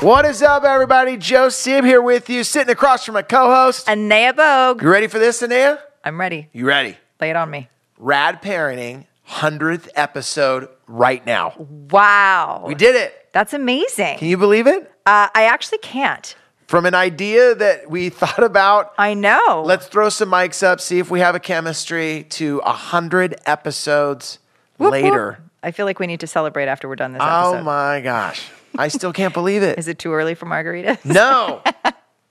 [0.00, 1.18] What is up, everybody?
[1.18, 3.86] Joe Sib here with you, sitting across from my co-host.
[3.86, 4.80] Anea Bogue.
[4.80, 5.78] You ready for this, Anea?
[6.02, 6.48] I'm ready.
[6.54, 6.96] You ready?
[7.20, 7.68] Lay it on me.
[7.98, 11.52] Rad Parenting, 100th episode right now.
[11.90, 12.64] Wow.
[12.66, 13.28] We did it.
[13.32, 14.16] That's amazing.
[14.16, 14.90] Can you believe it?
[15.04, 16.34] uh, I actually can't.
[16.66, 19.62] From an idea that we thought about, I know.
[19.66, 24.38] let's throw some mics up, see if we have a chemistry, to 100 episodes
[24.78, 25.26] Whoop, later.
[25.32, 25.50] whoop.
[25.62, 27.36] I feel like we need to celebrate after we're done this episode.
[27.36, 27.64] Oh episode.
[27.64, 28.50] my gosh.
[28.78, 29.78] I still can't believe it.
[29.78, 31.04] Is it too early for margaritas?
[31.04, 31.62] No.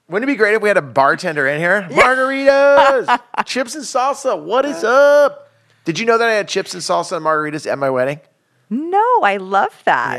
[0.08, 1.82] Wouldn't it be great if we had a bartender in here?
[1.90, 4.40] Margaritas, chips and salsa.
[4.40, 5.48] What is up?
[5.84, 8.20] Did you know that I had chips and salsa and margaritas at my wedding?
[8.68, 10.16] No, I love that.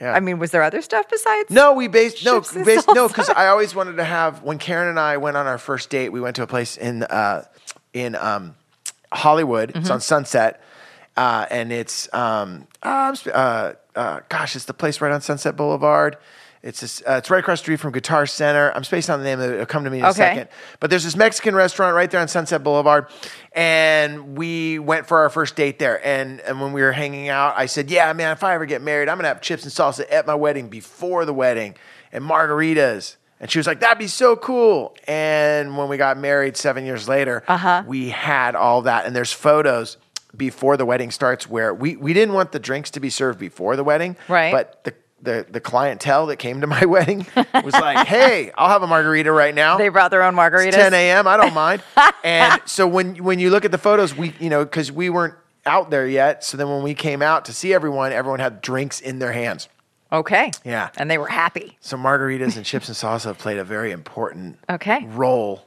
[0.00, 0.12] Yeah, yeah.
[0.14, 1.50] I mean, was there other stuff besides?
[1.50, 4.42] No, we based no, Chips and based no, because I always wanted to have.
[4.42, 7.02] When Karen and I went on our first date, we went to a place in
[7.04, 7.44] uh,
[7.92, 8.54] in um,
[9.12, 9.70] Hollywood.
[9.70, 9.92] It's Mm-hmm.
[9.92, 10.62] on Sunset,
[11.16, 15.20] uh, and it's um, uh, I'm sp- uh, uh, gosh, it's the place right on
[15.20, 16.16] Sunset Boulevard.
[16.62, 18.72] It's this, uh, it's right across the street from Guitar Center.
[18.74, 19.54] I'm spacing on the name of it.
[19.54, 20.16] It'll come to me in a Okay.
[20.16, 20.48] second.
[20.80, 23.06] But there's this Mexican restaurant right there on Sunset Boulevard,
[23.52, 26.04] and we went for our first date there.
[26.06, 28.80] And and when we were hanging out, I said, "Yeah, man, if I ever get
[28.82, 31.74] married, I'm gonna have chips and salsa at my wedding before the wedding,
[32.12, 36.56] and margaritas." And she was like, "That'd be so cool." And when we got married
[36.56, 37.82] seven years later, Uh-huh.
[37.86, 39.98] we had all that, and there's photos
[40.36, 43.76] before the wedding starts where we we didn't want the drinks to be served before
[43.76, 44.52] the wedding, Right.
[44.52, 47.26] But the the, the clientele that came to my wedding
[47.64, 50.66] was like, "Hey, I'll have a margarita right now." They brought their own margaritas.
[50.68, 51.26] It's 10 a.m.
[51.26, 51.82] I don't mind.
[52.24, 55.34] and so when when you look at the photos, we you know because we weren't
[55.64, 56.44] out there yet.
[56.44, 59.68] So then when we came out to see everyone, everyone had drinks in their hands.
[60.12, 60.50] Okay.
[60.62, 60.90] Yeah.
[60.98, 61.78] And they were happy.
[61.80, 65.06] So margaritas and chips and salsa have played a very important Okay.
[65.08, 65.66] role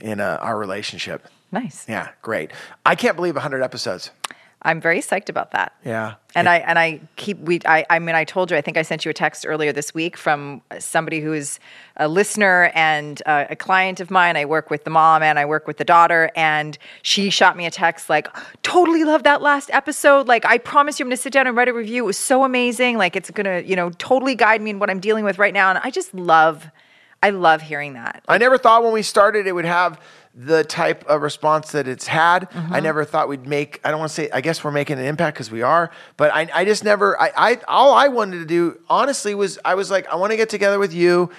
[0.00, 1.28] in uh, our relationship.
[1.52, 1.86] Nice.
[1.88, 2.50] Yeah, great.
[2.84, 4.10] I can't believe 100 episodes.
[4.66, 5.74] I'm very psyched about that.
[5.84, 6.14] Yeah.
[6.34, 8.82] And I and I keep we I I mean I told you I think I
[8.82, 11.60] sent you a text earlier this week from somebody who is
[11.98, 14.36] a listener and uh, a client of mine.
[14.36, 17.64] I work with the mom and I work with the daughter, and she shot me
[17.66, 18.28] a text like,
[18.62, 20.26] "Totally love that last episode.
[20.26, 22.02] Like I promise you, I'm going to sit down and write a review.
[22.02, 22.98] It was so amazing.
[22.98, 25.54] Like it's going to you know totally guide me in what I'm dealing with right
[25.54, 26.66] now." And I just love,
[27.22, 28.24] I love hearing that.
[28.26, 30.00] I never thought when we started it would have
[30.38, 32.50] the type of response that it's had.
[32.50, 32.74] Mm-hmm.
[32.74, 33.80] I never thought we'd make.
[33.82, 34.30] I don't want to say.
[34.30, 35.90] I guess we're making an impact because we are.
[36.18, 37.18] But I, I just never.
[37.18, 40.36] I, I all I wanted to do honestly was I was like I want to
[40.36, 41.30] get together with you,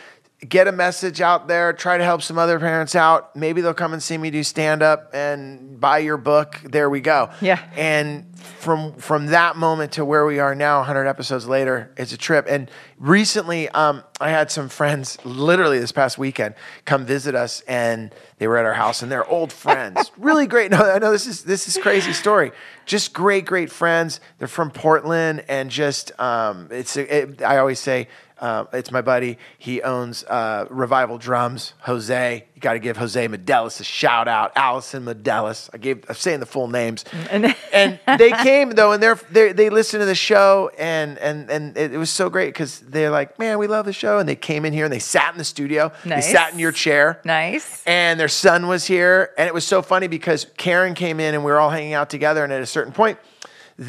[0.47, 3.35] get a message out there, try to help some other parents out.
[3.35, 6.61] Maybe they'll come and see me do stand up and buy your book.
[6.63, 7.31] There we go.
[7.41, 7.63] Yeah.
[7.75, 12.17] And from from that moment to where we are now, 100 episodes later, it's a
[12.17, 12.45] trip.
[12.47, 16.55] And recently, um, I had some friends, literally this past weekend,
[16.85, 20.71] come visit us, and they were at our house, and they're old friends, really great.
[20.71, 22.51] No, I know this is this is crazy story.
[22.85, 24.19] Just great, great friends.
[24.37, 26.95] They're from Portland, and just um, it's.
[26.95, 28.07] It, I always say.
[28.39, 29.37] Uh, it's my buddy.
[29.57, 31.73] He owns uh, Revival Drums.
[31.81, 34.51] Jose, you got to give Jose Medeles a shout out.
[34.55, 35.69] Allison Medeles.
[35.73, 36.05] I gave.
[36.07, 37.03] I'm saying the full names.
[37.31, 41.49] And- and they came though, and they're, they're, they listened to the show, and and
[41.49, 44.27] and it, it was so great because they're like, man, we love the show, and
[44.27, 45.91] they came in here and they sat in the studio.
[46.05, 46.25] Nice.
[46.27, 47.19] They sat in your chair.
[47.23, 47.83] Nice.
[47.85, 51.43] And their son was here, and it was so funny because Karen came in and
[51.43, 53.17] we were all hanging out together, and at a certain point.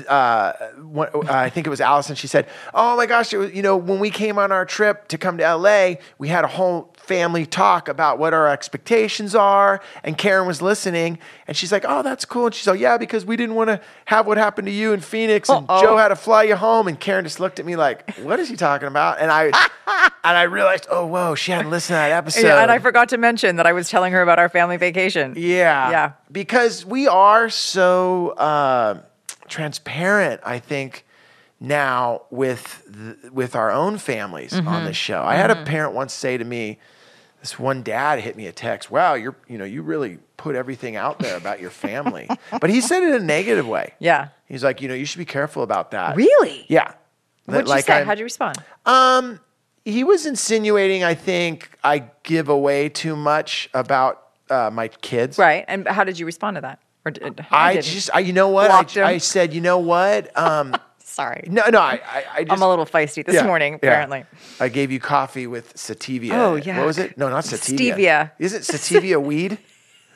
[0.07, 2.15] Uh, one, uh, I think it was Allison.
[2.15, 5.09] She said, "Oh my gosh, it was, you know, when we came on our trip
[5.09, 9.81] to come to LA, we had a whole family talk about what our expectations are."
[10.05, 13.25] And Karen was listening, and she's like, "Oh, that's cool." And she's like, "Yeah, because
[13.25, 15.81] we didn't want to have what happened to you in Phoenix, and Uh-oh.
[15.81, 18.51] Joe had to fly you home." And Karen just looked at me like, "What is
[18.51, 19.45] he talking about?" And I
[20.23, 23.09] and I realized, "Oh, whoa, she hadn't listened to that episode." Yeah, and I forgot
[23.11, 25.33] to mention that I was telling her about our family vacation.
[25.37, 25.91] Yeah.
[25.91, 26.13] Yeah.
[26.31, 29.01] Because we are so uh,
[29.49, 31.05] transparent, I think,
[31.61, 34.69] now with th- with our own families Mm-hmm.
[34.69, 35.23] on the show.
[35.23, 36.79] I had a parent once say to me,
[37.41, 40.95] this one dad hit me a text, wow, you're you know, you really put everything
[40.97, 42.29] out there about your family.
[42.61, 43.95] but he said it in a negative way.
[43.99, 44.29] Yeah.
[44.47, 46.15] He's like, you know, you should be careful about that.
[46.17, 46.65] Really?
[46.69, 46.93] Yeah.
[47.47, 47.93] What'd That, you say?
[47.95, 48.59] I'm- How'd you respond?
[48.87, 49.41] um,
[49.85, 55.39] he was insinuating, I think, I give away too much about uh, my kids.
[55.39, 55.65] Right.
[55.67, 56.79] And how did you respond to that?
[57.09, 57.85] Or did, I didn't.
[57.87, 58.71] just, I, you know what?
[58.71, 59.05] I.
[59.15, 60.31] I said, you know what?
[60.39, 61.45] Um, sorry.
[61.49, 63.79] no, no, I, I, I just, I'm a little feisty this yeah, morning, yeah.
[63.91, 64.25] apparently.
[64.61, 66.33] I gave you coffee with sativa.
[66.35, 66.79] Oh, yeah.
[66.79, 67.19] What was it?
[67.19, 67.97] No, not sativa.
[67.97, 68.31] Stevia.
[68.39, 69.59] Is it sativa weed?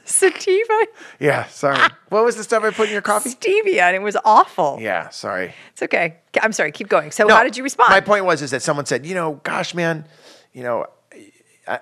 [0.04, 0.86] Sativa,
[1.20, 1.78] Yeah, sorry.
[2.08, 3.30] what was the stuff I put in your coffee?
[3.30, 4.78] stevia, and it was awful.
[4.80, 5.54] Yeah, sorry.
[5.72, 6.16] It's okay.
[6.40, 6.72] I'm sorry.
[6.72, 7.12] Keep going.
[7.12, 7.90] So, No, how did you respond?
[7.90, 10.04] My point was is that someone said, you know, gosh, man,
[10.52, 10.86] you know,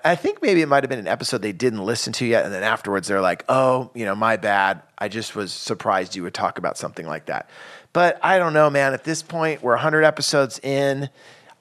[0.03, 2.53] I, think maybe it might have been an episode they didn't listen to yet, and
[2.53, 4.81] then afterwards they're like, oh, you know, my bad.
[4.97, 7.49] I just was surprised you would talk about something like that.
[7.93, 8.93] But I don't know, man.
[8.93, 11.09] At this point, we're 100 episodes in.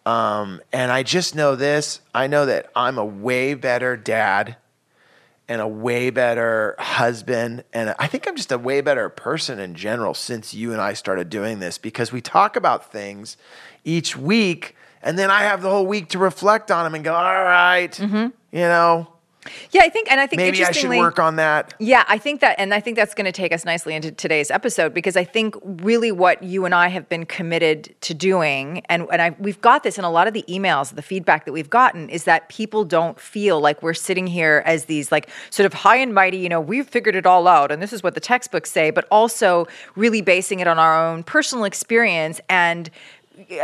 [0.07, 2.01] Um, and I just know this.
[2.15, 4.57] I know that I'm a way better dad
[5.49, 7.65] and a way better husband.
[7.73, 10.93] And I think I'm just a way better person in general since you and I
[10.93, 13.37] started doing this because we talk about things
[13.85, 14.77] each week.
[15.03, 17.91] And then I have the whole week to reflect on them and go, all right,
[17.93, 18.29] mm-hmm.
[18.53, 19.09] you know,
[19.71, 21.73] Yeah, I think, and I think maybe I should work on that.
[21.79, 24.51] Yeah, I think that, and I think that's going to take us nicely into today's
[24.51, 29.07] episode because I think really what you and I have been committed to doing, and
[29.11, 31.71] and I we've got this in a lot of the emails, the feedback that we've
[31.71, 35.73] gotten is that people don't feel like we're sitting here as these like sort of
[35.73, 38.21] high and mighty, you know, we've figured it all out, and this is what the
[38.21, 42.91] textbooks say, but also really basing it on our own personal experience and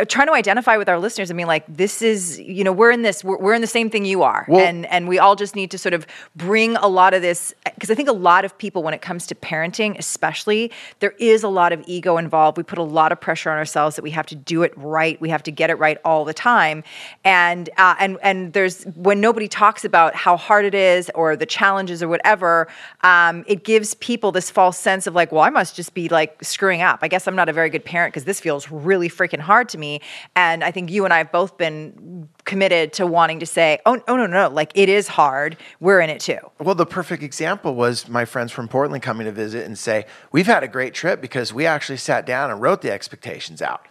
[0.08, 3.02] trying to identify with our listeners and being like this is you know we're in
[3.02, 4.46] this we're, we're in the same thing you are.
[4.48, 7.54] Well- and and we all just need to sort of bring a lot of this
[7.64, 10.70] because i think a lot of people when it comes to parenting especially
[11.00, 12.56] there is a lot of ego involved.
[12.56, 15.20] We put a lot of pressure on ourselves that we have to do it right.
[15.20, 16.84] We have to get it right all the time.
[17.24, 21.46] And uh, and and there's when nobody talks about how hard it is or the
[21.46, 22.68] challenges or whatever
[23.02, 26.42] um, it gives people this false sense of like well i must just be like
[26.42, 27.00] screwing up.
[27.02, 29.78] I guess i'm not a very good parent because this feels really freaking hard to
[29.78, 30.00] me
[30.34, 34.00] and i think you and i have both been committed to wanting to say oh,
[34.08, 37.22] oh no no no like it is hard we're in it too Well, the perfect
[37.22, 40.94] example was my friends from Portland coming to visit and say, We've had a great
[40.94, 43.86] trip because we actually sat down and wrote the expectations out.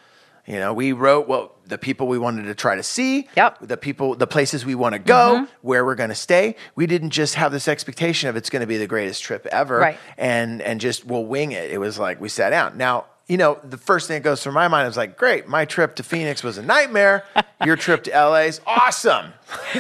[0.46, 3.60] You know, we wrote what the people we wanted to try to see, Yep.
[3.62, 5.46] the people, the places we want to go, mm-hmm.
[5.62, 6.56] where we're going to stay.
[6.76, 9.78] We didn't just have this expectation of it's going to be the greatest trip ever
[9.80, 9.98] Right.
[10.18, 11.72] and and just we'll wing it.
[11.72, 12.78] It was like we sat down.
[12.78, 15.66] Now, you know, the first thing that goes through my mind is like, great, my
[15.66, 17.26] trip to Phoenix was a nightmare.
[17.66, 19.34] Your trip to LA is awesome.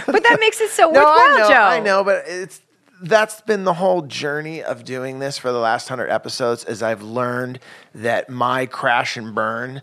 [0.06, 2.62] but that makes it so No, worthwhile I know, joe I know, but it's
[3.01, 6.63] that's been the whole journey of doing this for the last hundred episodes.
[6.65, 7.59] Is I've learned
[7.94, 9.81] that my crash and burn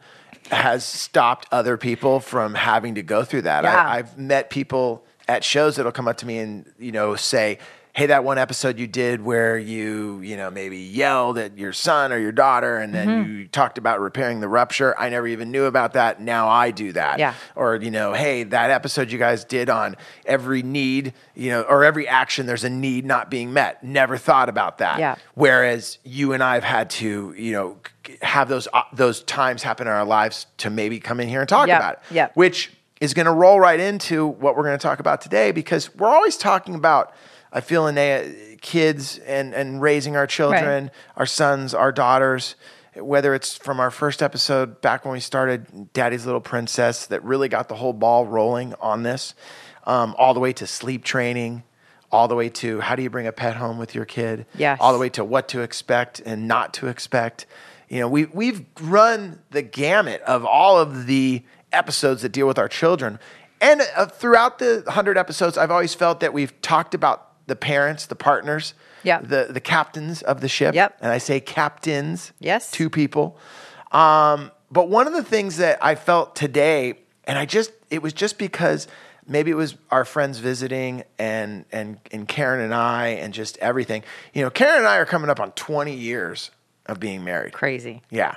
[0.50, 3.64] has stopped other people from having to go through that.
[3.64, 3.76] Yeah.
[3.76, 7.58] I, I've met people at shows that'll come up to me and you know say.
[7.94, 12.10] Hey, that one episode you did where you, you know, maybe yelled at your son
[12.10, 13.38] or your daughter, and then Mm-hmm.
[13.40, 14.98] you talked about repairing the rupture.
[14.98, 16.18] I never even knew about that.
[16.18, 17.34] Now I do that Yeah.
[17.54, 21.84] or you know hey that episode you guys did on every need you know or
[21.84, 25.16] every action there's a need not being met never thought about that Yeah.
[25.34, 27.76] whereas you and i have had to you know
[28.22, 31.48] have those uh, those times happen in our lives to maybe come in here and
[31.48, 31.78] talk Yep.
[31.78, 32.36] about it Yep.
[32.36, 35.94] which is going to roll right into what we're going to talk about today because
[35.96, 37.12] we're always talking about
[37.52, 42.56] i feel in kids and and raising our children our sons our daughters
[42.96, 47.48] whether it's from our first episode back when we started daddy's little princess that really
[47.48, 49.34] got the whole ball rolling on this
[49.84, 51.62] um, all the way to sleep training
[52.10, 54.78] all the way to how do you bring a pet home with your kid Yes.
[54.80, 57.46] all the way to what to expect and not to expect.
[57.88, 62.58] You know we, we've run the gamut of all of the episodes that deal with
[62.58, 63.18] our children.
[63.62, 68.06] And uh, throughout the 100 episodes i've always felt that we've talked about the parents
[68.06, 69.20] the partners Yeah.
[69.20, 70.98] the, the captains of the ship Yep.
[71.00, 72.70] and i say captains Yes.
[72.70, 73.36] two people
[73.90, 76.94] um, but one of the things that i felt today
[77.24, 78.86] and i just it was just because
[79.26, 84.02] maybe it was our friends visiting and and and karen and i and just everything
[84.34, 86.50] you know karen and i are coming up on 20 years
[86.86, 88.36] of being married crazy yeah.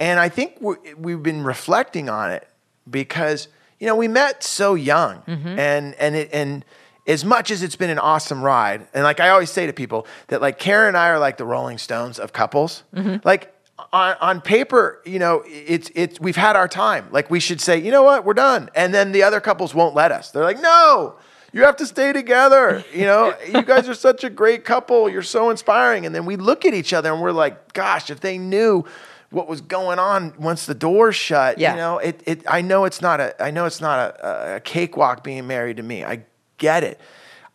[0.00, 2.46] And I think we we've been reflecting on it
[2.88, 3.48] because,
[3.80, 6.64] you know, we met so young and, and, it, and
[7.08, 10.06] as much as it's been an awesome ride, and like I always say to people
[10.28, 12.84] that like Karen and I are like the Rolling Stones of couples.
[12.94, 13.26] Mm-hmm.
[13.26, 13.52] Like
[13.92, 17.06] on, on paper, you know, it's, it's, we've had our time.
[17.10, 18.70] Like we should say, you know what, we're done.
[18.74, 20.30] And then the other couples won't let us.
[20.30, 21.14] They're like, no,
[21.52, 22.84] you have to stay together.
[22.92, 25.08] You know, you guys are such a great couple.
[25.08, 26.06] You're so inspiring.
[26.06, 28.84] And then we look at each other and we're like, gosh, if they knew
[29.30, 31.72] what was going on once the doors shut, Yeah.
[31.72, 34.60] you know, it, it, I know it's not a, I know it's not a, a
[34.60, 36.04] cakewalk being married to me.
[36.04, 36.24] I
[36.58, 37.00] get it.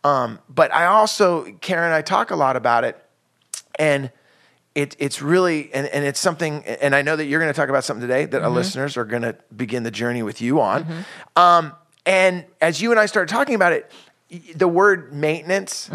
[0.02, 3.02] Um, but I also, Karen and I talk a lot about it
[3.78, 4.10] and
[4.74, 7.68] it, it's really and, and it's something and i know that you're going to talk
[7.68, 11.04] about something today that our listeners are going to begin the journey with you on
[11.36, 11.72] um,
[12.06, 13.90] and as you and i started talking about it
[14.56, 15.88] the word maintenance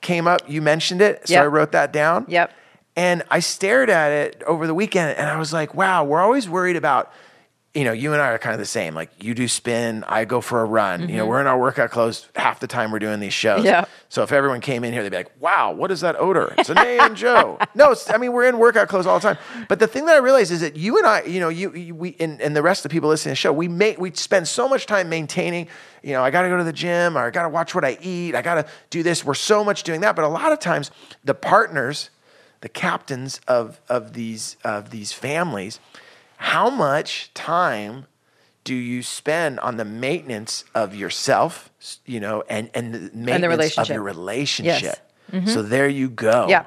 [0.00, 1.42] came up you mentioned it so Yep.
[1.42, 2.52] i wrote that down Yep.
[2.96, 6.48] and i stared at it over the weekend and i was like wow we're always
[6.48, 7.12] worried about
[7.74, 8.94] you know, you and I are kind of the same.
[8.94, 11.08] Like you do spin, I go for a run.
[11.08, 13.58] You know, we're in our workout clothes half the time we're doing these shows.
[13.58, 13.66] Mm-hmm.
[13.66, 13.84] Yeah.
[14.08, 16.68] So if everyone came in here, they'd be like, "Wow, what is that odor?" It's
[16.68, 17.58] an A and Joe.
[17.76, 19.38] No, it's, I mean we're in workout clothes all the time.
[19.68, 21.94] But the thing that I realized is that you and I, you know, you, you
[21.94, 24.10] we and, and the rest of the people listening to the show, we make we
[24.12, 25.68] spend so much time maintaining.
[26.02, 27.84] You know, I got to go to the gym, or I got to watch what
[27.84, 28.34] I eat.
[28.34, 29.24] I got to do this.
[29.24, 30.90] We're so much doing that, but a lot of times
[31.22, 32.10] the partners,
[32.62, 35.78] the captains of of these of these families,
[36.42, 38.06] how much time
[38.64, 41.70] do you spend on the maintenance of yourself,
[42.06, 43.94] you know, and and the maintenance of relationship.
[43.94, 44.98] your relationship?
[45.32, 45.52] Yes.
[45.52, 46.46] So there you go.
[46.48, 46.64] Yeah.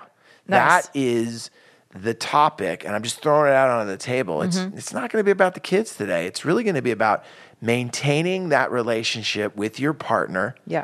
[0.48, 0.86] Nice.
[0.88, 1.50] That is
[1.94, 4.42] the topic, and I'm just throwing it out on the table.
[4.44, 4.78] It's Mm-hmm.
[4.78, 6.28] it's not going to be about the kids today.
[6.28, 7.24] It's really going to be about
[7.62, 10.84] maintaining that relationship with your partner Yeah.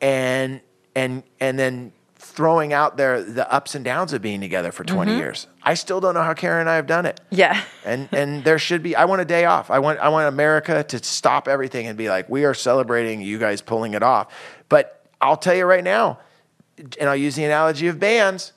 [0.00, 0.60] and
[0.94, 1.92] and and then
[2.40, 5.20] throwing out there the ups and downs of being together for 20 Mm-hmm.
[5.20, 5.46] years.
[5.62, 7.20] I still don't know how Karen and I have done it.
[7.28, 7.60] Yeah.
[7.84, 9.70] And and there should be I want a day off.
[9.70, 13.38] I want I want America to stop everything and be like we are celebrating you
[13.38, 14.32] guys pulling it off.
[14.70, 16.18] But I'll tell you right now
[16.98, 18.54] and I'll use the analogy of bands.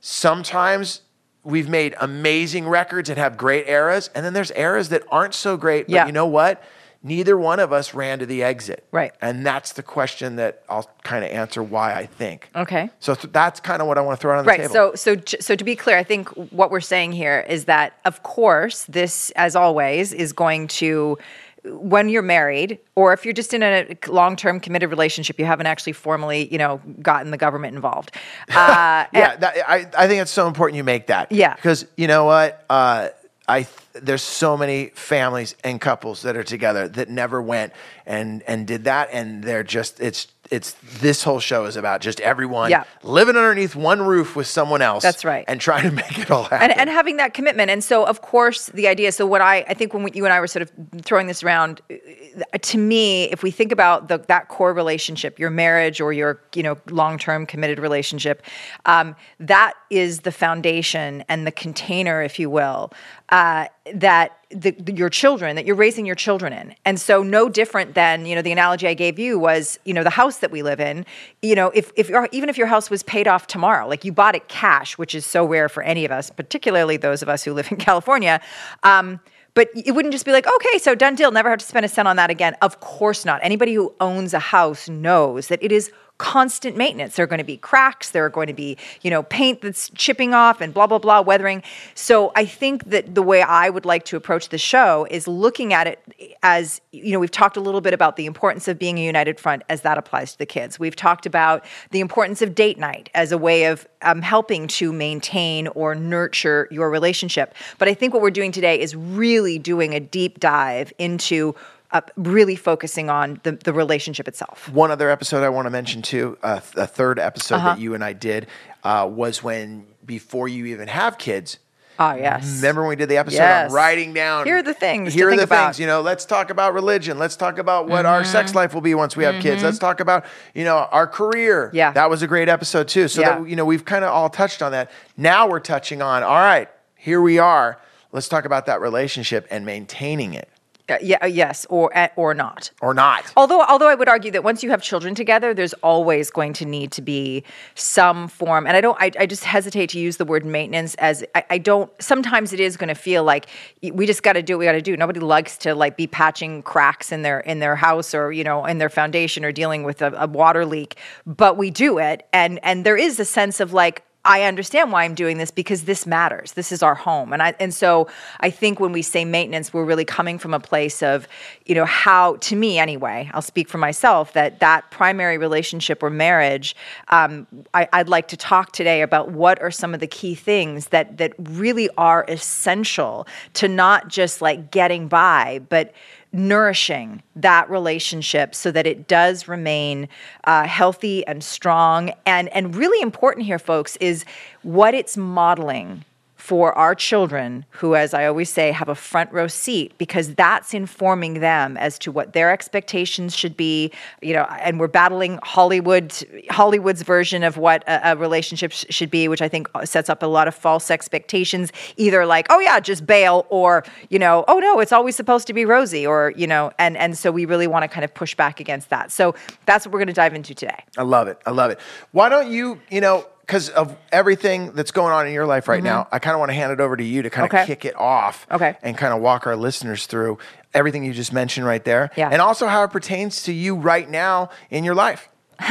[0.00, 1.02] Sometimes
[1.44, 5.58] we've made amazing records and have great eras and then there's eras that aren't so
[5.58, 6.06] great, but Yeah.
[6.06, 6.62] you know what?
[7.06, 8.84] Neither one of us ran to the exit.
[8.90, 9.12] Right.
[9.22, 12.50] And that's the question that I'll kind of answer why I think.
[12.56, 12.90] Okay.
[12.98, 14.60] So th- that's kind of what I want to throw out on the Right.
[14.62, 14.72] table.
[14.74, 17.92] So, so, j- so to be clear, I think what we're saying here is that,
[18.04, 21.16] of course, this, as always, is going to,
[21.64, 25.92] when you're married, or if you're just in a long-term committed relationship, you haven't actually
[25.92, 28.10] formally, you know, gotten the government involved.
[28.50, 31.30] Uh, yeah, that, I, I think it's so important you make that.
[31.30, 31.54] Yeah.
[31.54, 32.64] Because you know what?
[32.70, 33.08] Uh,
[33.48, 37.72] I th- there's so many families and couples that are together that never went
[38.04, 42.20] and and did that, and they're just it's it's this whole show is about just
[42.20, 42.84] everyone Yeah.
[43.02, 45.02] living underneath one roof with someone else.
[45.02, 45.44] That's right.
[45.48, 46.70] And trying to make it all happen.
[46.70, 47.70] and, and having that commitment.
[47.70, 49.12] And so, of course, the idea.
[49.12, 50.70] So, what I I think when we, you and I were sort of
[51.02, 55.50] throwing this around, uh, to me, if we think about the, that core relationship, your
[55.50, 58.42] marriage or your you know long term committed relationship,
[58.86, 62.92] um, that is the foundation and the container, if you will,
[63.30, 66.74] uh, that the, the- your children that you're raising your children in.
[66.84, 70.04] And so, no different than you know the analogy I gave you was you know
[70.04, 71.04] the house that we live in.
[71.42, 74.12] You know, if if your, even if your house was paid off tomorrow, like you
[74.12, 77.42] bought it cash, which is so rare for any of us, particularly those of us
[77.44, 78.40] who live in California.
[78.82, 79.20] Um,
[79.54, 81.88] but it wouldn't just be like, okay, so done deal, never have to spend a
[81.88, 82.54] cent on that again.
[82.60, 83.40] Of course not.
[83.42, 87.16] Anybody who owns a house knows that it is constant maintenance.
[87.16, 89.90] There are going to be cracks, there are going to be, you know, paint that's
[89.90, 91.62] chipping off and blah blah blah, weathering.
[91.94, 95.72] So I think that the way I would like to approach the show is looking
[95.72, 98.98] at it as, you know, we've talked a little bit about the importance of being
[98.98, 100.78] a united front as that applies to the kids.
[100.78, 104.92] We've talked about the importance of date night as a way of um, helping to
[104.92, 107.54] maintain or nurture your relationship.
[107.78, 111.54] But I think what we're doing today is really doing a deep dive into
[111.92, 114.68] uh, really focusing on the, the relationship itself.
[114.72, 117.68] One other episode I want to mention too, uh, th- a third episode Uh-huh.
[117.74, 118.46] that you and I did
[118.84, 121.58] uh, was when before you even have kids.
[121.98, 122.56] Ah, yes.
[122.56, 123.70] Remember when we did the episode Yes.
[123.70, 124.44] on writing down?
[124.44, 125.64] Here are the things Here are think the about.
[125.68, 125.80] things.
[125.80, 127.18] You know, let's talk about religion.
[127.18, 128.58] Let's talk about what our sex Mm-hmm.
[128.58, 129.62] life will be once we have kids.
[129.62, 131.70] Let's talk about you know our career.
[131.72, 131.92] Yeah.
[131.92, 133.08] that was a great episode too.
[133.08, 133.38] So Yeah.
[133.38, 134.90] that you know we've kind of all touched on that.
[135.16, 136.22] Now we're touching on.
[136.22, 137.80] All right, here we are.
[138.12, 140.50] Let's talk about that relationship and maintaining it
[140.88, 142.70] Uh, yeah, uh, yes, or uh, or not.
[142.80, 143.32] or not.
[143.36, 146.64] Although, although I would argue that once you have children together, there's always going to
[146.64, 147.42] need to be
[147.74, 148.68] some form.
[148.68, 148.96] And I don't.
[149.00, 151.90] I, I just hesitate to use the word maintenance as I, I don't.
[152.00, 153.46] Sometimes it is going to feel like
[153.82, 154.96] we just got to do what we got to do.
[154.96, 158.64] Nobody likes to like be patching cracks in their in their house or you know
[158.64, 160.96] in their foundation or dealing with a, a water leak.
[161.26, 165.04] But we do it, and and there is a sense of like I understand why
[165.04, 166.52] I'm doing this because this matters.
[166.52, 167.32] This is our home.
[167.32, 168.08] And I and so
[168.40, 171.28] I think when we say maintenance, we're really coming from a place of,
[171.64, 176.10] you know, how to me anyway, I'll speak for myself, that that primary relationship or
[176.10, 176.74] marriage,
[177.08, 180.88] um, I, I'd like to talk today about what are some of the key things
[180.88, 185.92] that that really are essential to not just like getting by, but
[186.32, 190.08] nourishing that relationship so that it does remain
[190.44, 192.12] uh, healthy and strong.
[192.24, 194.24] And, and really important here, folks, is
[194.62, 196.04] what it's modeling
[196.46, 200.74] for our children, who, as I always say, have a front row seat, because that's
[200.74, 203.90] informing them as to what their expectations should be.
[204.22, 206.14] You know, and we're battling Hollywood,
[206.48, 210.22] Hollywood's version of what a, a relationship sh- should be, which I think sets up
[210.22, 211.72] a lot of false expectations.
[211.96, 215.52] Either like, oh yeah, just bail, or you know, oh no, it's always supposed to
[215.52, 218.36] be rosy, or you know, and and so we really want to kind of push
[218.36, 219.10] back against that.
[219.10, 219.34] So
[219.64, 220.84] that's what we're going to dive into today.
[220.96, 221.38] I love it.
[221.44, 221.80] I love it.
[222.12, 225.82] Why don't you, you know, because of everything that's going on in your life right
[225.82, 227.58] now, I kind of want to hand it over to you to kind of Mm-hmm.
[227.62, 227.66] Okay.
[227.66, 228.76] kick it off Okay.
[228.82, 230.38] and kind of walk our listeners through
[230.74, 232.10] everything you just mentioned right there.
[232.16, 232.28] Yeah.
[232.30, 235.28] And also how it pertains to you right now in your life.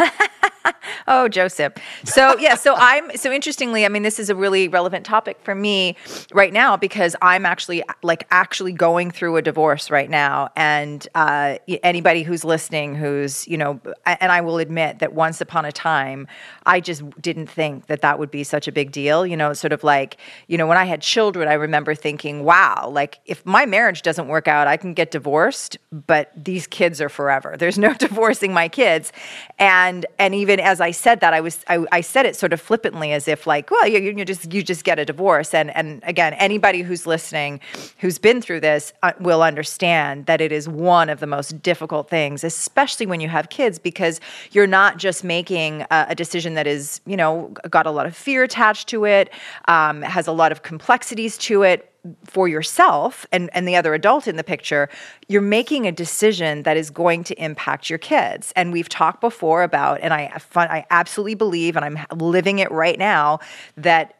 [1.07, 1.73] Oh, Joseph.
[2.03, 5.53] So yeah, so I'm so interestingly, I mean, this is a really relevant topic for
[5.53, 5.95] me
[6.33, 11.57] right now because I'm actually like actually going through a divorce right now, and uh,
[11.83, 16.27] anybody who's listening, who's you know, and I will admit that once upon a time,
[16.65, 19.27] I just didn't think that that would be such a big deal.
[19.27, 20.17] You know, sort of like
[20.47, 24.27] you know, when I had children, I remember thinking, wow, like if my marriage doesn't
[24.27, 27.55] work out, I can get divorced, but these kids are forever.
[27.57, 29.13] There's no divorcing my kids,
[29.59, 32.61] and and even as I said that, I was I, I said it sort of
[32.61, 35.53] flippantly, as if like, well, you, you just you just get a divorce.
[35.53, 37.59] And and again, anybody who's listening,
[37.99, 42.09] who's been through this, uh, will understand that it is one of the most difficult
[42.09, 44.19] things, especially when you have kids, because
[44.51, 48.15] you're not just making a, a decision that is, you know, got a lot of
[48.15, 49.29] fear attached to it,
[49.67, 51.91] um, has a lot of complexities to it
[52.23, 54.89] for yourself and, and the other adult in the picture,
[55.27, 58.53] you're making a decision that is going to impact your kids.
[58.55, 62.99] And we've talked before about, and I, I absolutely believe, and I'm living it right
[62.99, 63.39] now,
[63.77, 64.15] that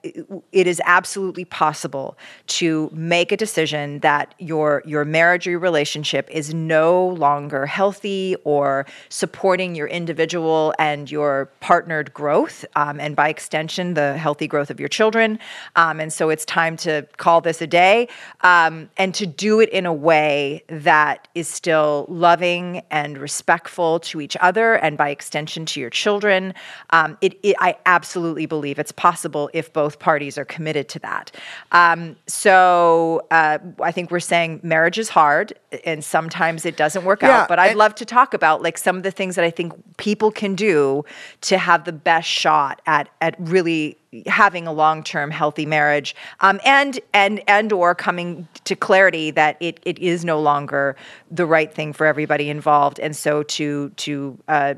[0.52, 6.30] it is absolutely possible to make a decision that your your marriage or your relationship
[6.32, 13.30] is no longer healthy or supporting your individual and your partnered growth, um, and by
[13.30, 15.40] extension, the healthy growth of your children.
[15.76, 18.08] Um, and so it's time to call this a day
[18.42, 24.22] um, and to do it in a way that is still loving and respectful to
[24.22, 26.54] each other and by extension to your children.
[26.92, 31.32] Um, it, it, I absolutely believe it's possible if both parties are committed to that.
[31.74, 35.54] Um, so uh, I think we're saying marriage is hard
[35.84, 37.48] and sometimes it doesn't work yeah, out.
[37.50, 40.32] But I'd love to talk about like some of the things that I think people
[40.32, 41.04] can do
[41.42, 47.00] to have the best shot at at really having a long-term healthy marriage um, and
[47.14, 50.96] and and or coming to clarity that it, it is no longer
[51.32, 54.74] the right thing for everybody involved and so to to uh,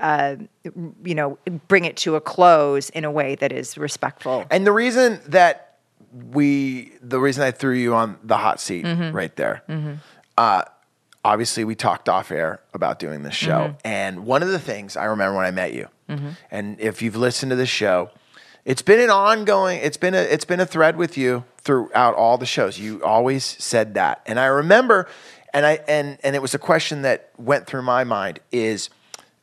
[0.00, 4.66] uh, you know bring it to a close in a way that is respectful and
[4.66, 5.78] the reason that
[6.32, 9.14] we the reason i threw you on the hot seat mm-hmm.
[9.14, 9.94] right there mm-hmm.
[10.38, 10.62] uh,
[11.24, 13.76] obviously we talked off air about doing this show mm-hmm.
[13.84, 16.30] and one of the things i remember when i met you mm-hmm.
[16.50, 18.10] and if you've listened to this show
[18.64, 19.80] it's been an ongoing.
[19.80, 22.78] It's been a it's been a thread with you throughout all the shows.
[22.78, 25.08] You always said that, and I remember,
[25.54, 28.90] and I and and it was a question that went through my mind is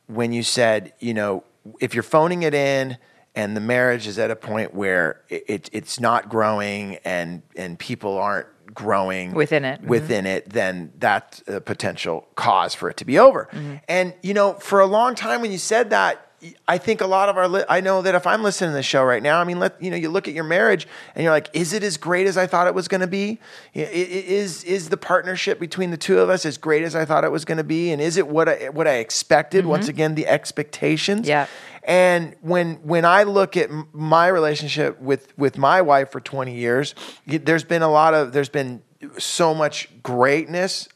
[0.06, 1.44] when you said, you know,
[1.80, 2.96] if you're phoning it in
[3.34, 7.78] and the marriage is at a point where it, it it's not growing and and
[7.78, 9.88] people aren't growing within it mm-hmm.
[9.88, 13.76] within it then that's a potential cause for it to be over mm-hmm.
[13.88, 16.27] and you know for a long time when you said that
[16.68, 18.82] I think a lot of our, li- I know that if I'm listening to the
[18.82, 21.32] show right now, I mean, let you know, you look at your marriage and you're
[21.32, 23.40] like, is it as great as I thought it was going to be?
[23.74, 27.32] Is is the partnership between the two of us as great as I thought it
[27.32, 27.90] was going to be?
[27.90, 29.62] And is it what I what I expected?
[29.62, 29.70] Mm-hmm.
[29.70, 31.26] Once again, the expectations.
[31.26, 31.46] Yeah.
[31.82, 36.94] And when when I look at my relationship with with my wife for 20 years,
[37.26, 38.82] there's been a lot of there's been
[39.18, 40.88] so much greatness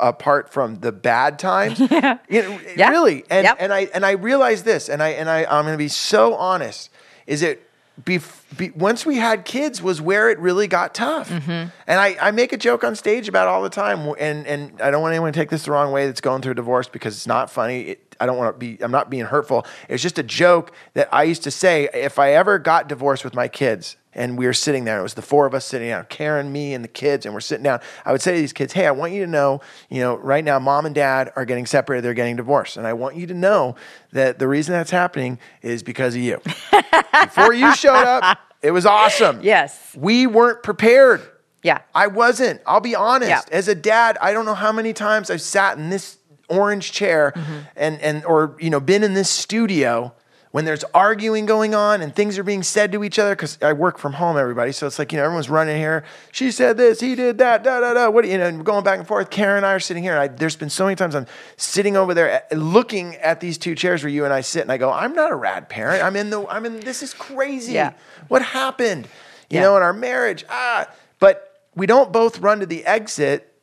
[0.00, 1.78] apart from the bad times.
[1.90, 2.18] yeah.
[2.28, 2.88] You know, yeah.
[2.90, 3.24] Really.
[3.30, 3.56] And yep.
[3.60, 6.90] and I and I realize this, and I and I I'm gonna be so honest,
[7.26, 7.68] is it
[8.02, 8.18] be,
[8.56, 11.30] be, once we had kids was where it really got tough.
[11.30, 11.68] Mm-hmm.
[11.86, 14.12] And I, I make a joke on stage about all the time.
[14.18, 16.52] And, and I don't want anyone to take this the wrong way that's going through
[16.52, 17.82] a divorce because it's not funny.
[17.82, 19.64] It, I don't want to be, I'm not being hurtful.
[19.88, 23.34] It's just a joke that I used to say if I ever got divorced with
[23.34, 25.00] my kids, and we were sitting there.
[25.00, 27.40] It was the four of us sitting down, Karen, me, and the kids, and we're
[27.40, 27.80] sitting down.
[28.04, 30.44] I would say to these kids, "Hey, I want you to know, you know, right
[30.44, 32.02] now, mom and dad are getting separated.
[32.02, 33.76] They're getting divorced, and I want you to know
[34.12, 36.40] that the reason that's happening is because of you.
[37.24, 39.40] Before you showed up, it was awesome.
[39.42, 41.22] Yes, we weren't prepared.
[41.62, 42.60] Yeah, I wasn't.
[42.66, 43.30] I'll be honest.
[43.30, 43.42] Yeah.
[43.50, 47.32] As a dad, I don't know how many times I've sat in this orange chair
[47.34, 47.58] mm-hmm.
[47.76, 50.12] and and or you know been in this studio
[50.54, 53.72] when there's arguing going on and things are being said to each other, because I
[53.72, 54.70] work from home, everybody.
[54.70, 56.04] So it's like, you know, everyone's running here.
[56.30, 58.08] She said this, he did that, da, da, da.
[58.08, 59.30] What, you know, and going back and forth.
[59.30, 60.12] Karen and I are sitting here.
[60.12, 63.58] And I, there's been so many times I'm sitting over there uh, looking at these
[63.58, 66.04] two chairs where you and I sit and I go, I'm not a rad parent.
[66.04, 67.72] I'm in the, I'm in, this is crazy.
[67.72, 67.94] Yeah.
[68.28, 69.08] What happened?
[69.50, 69.62] You yeah.
[69.62, 70.44] know, in our marriage.
[70.48, 70.88] Ah,
[71.18, 73.60] but we don't both run to the exit.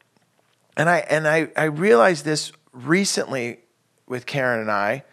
[0.75, 3.59] And I, and I, I realized this recently
[4.07, 5.05] with Karen and I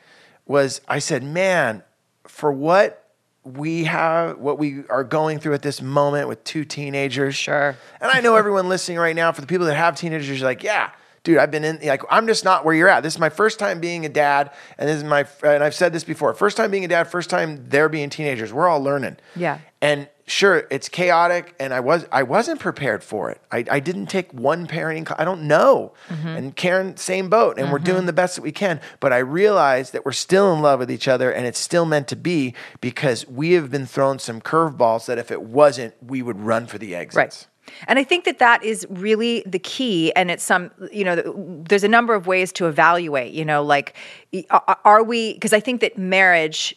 [0.48, 1.84] was I said, man,
[2.26, 3.04] for what
[3.44, 7.36] we have, what we are going through at this moment with two teenagers.
[7.36, 7.76] Sure.
[8.00, 10.90] And I know everyone listening right now, for the people that have teenagers, like, yeah,
[11.22, 13.02] dude, I've been in, like, I'm just not where you're at.
[13.02, 14.52] This is my first time being a dad.
[14.78, 17.30] And this is my, and I've said this before first time being a dad, first
[17.30, 18.52] time they're being teenagers.
[18.52, 19.16] We're all learning.
[19.36, 19.58] Yeah.
[19.80, 23.40] And sure it's chaotic and i was i wasn't prepared for it.
[23.50, 25.92] I, I didn't take one parenting i don't know.
[26.08, 26.28] Mm-hmm.
[26.28, 27.84] And karen same boat and we're mm-hmm.
[27.86, 30.90] doing the best that we can but i realized that we're still in love with
[30.90, 35.06] each other and it's still meant to be because we have been thrown some curveballs
[35.06, 37.16] that if it wasn't we would run for the exits.
[37.16, 37.46] Right.
[37.86, 40.12] And I think that that is really the key.
[40.14, 41.16] And it's some, you know,
[41.68, 43.94] there's a number of ways to evaluate, you know, like,
[44.50, 46.74] are are we, because I think that marriage,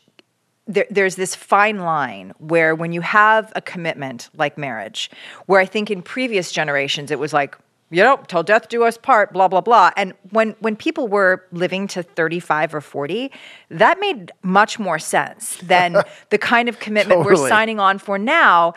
[0.72, 5.12] there, there's this fine line where when you have a commitment like marriage,
[5.46, 7.58] where I think in previous generations it was like,
[7.90, 9.92] you know, till death do us part, blah blah blah.
[9.98, 13.32] And when when people were living to 35 or 40,
[13.70, 15.98] that made much more sense than
[16.30, 18.74] the kind of commitment we're signing on for now.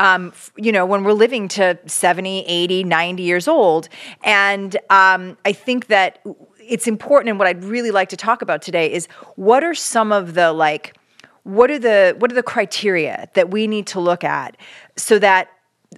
[0.00, 3.88] Um, you know, when we're living to 70, 80, 90 years old.
[4.22, 6.20] And um, I think that
[6.68, 7.30] it's important.
[7.30, 10.52] And what I'd really like to talk about today is what are some of the
[10.52, 10.97] like,
[11.48, 14.54] what are the what are the criteria that we need to look at
[14.96, 15.48] so that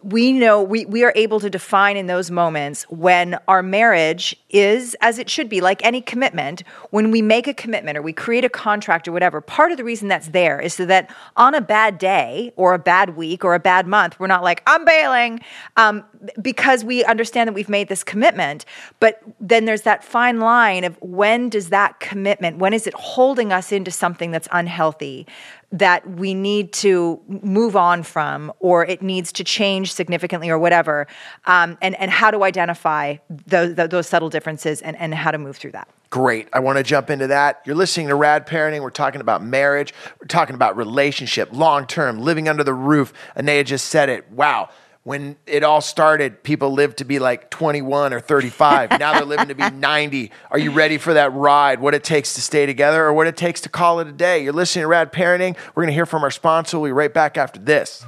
[0.05, 4.96] we know we, we are able to define in those moments when our marriage is
[5.00, 6.62] as it should be like any commitment.
[6.90, 9.85] When we make a commitment or we create a contract or whatever part of the
[9.85, 13.55] reason that's there is so that on a bad day or a bad week or
[13.55, 15.40] a bad month we're not like i'm bailing
[15.76, 16.05] um,
[16.40, 18.64] because we understand that we've made this commitment.
[19.00, 23.53] But then there's that fine line of when does that commitment when is it holding
[23.53, 25.26] us into something that's unhealthy
[25.73, 31.07] that we need to move on from or it needs to change significantly or whatever
[31.47, 35.57] um, and, and how to identify those, those subtle differences and, and how to move
[35.57, 36.49] through that Great.
[36.53, 37.63] I want to jump into that.
[37.65, 38.83] You're listening to Rad Parenting.
[38.83, 39.95] We're talking about marriage.
[40.21, 43.13] We're talking about relationship, long term, living under the roof.
[43.37, 44.29] Anea just said it.
[44.33, 44.71] Wow.
[45.03, 48.91] When it all started, people lived to be like 21 or 35.
[48.99, 50.31] now they're living to be 90.
[50.51, 51.81] Are you ready for that ride?
[51.81, 54.45] What it takes to stay together or what it takes to call it a day?
[54.45, 55.57] You're listening to Rad Parenting.
[55.75, 56.79] We're going to hear from our sponsor.
[56.79, 58.05] We'll be right back after this.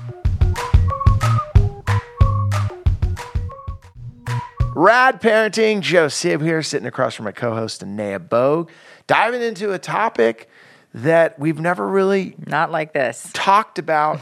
[4.75, 8.69] Rad Parenting, Joe Sib here, sitting across from my co host, Anea Bogue,
[9.07, 10.47] diving into a topic
[10.93, 14.21] that we've never really not like this talked about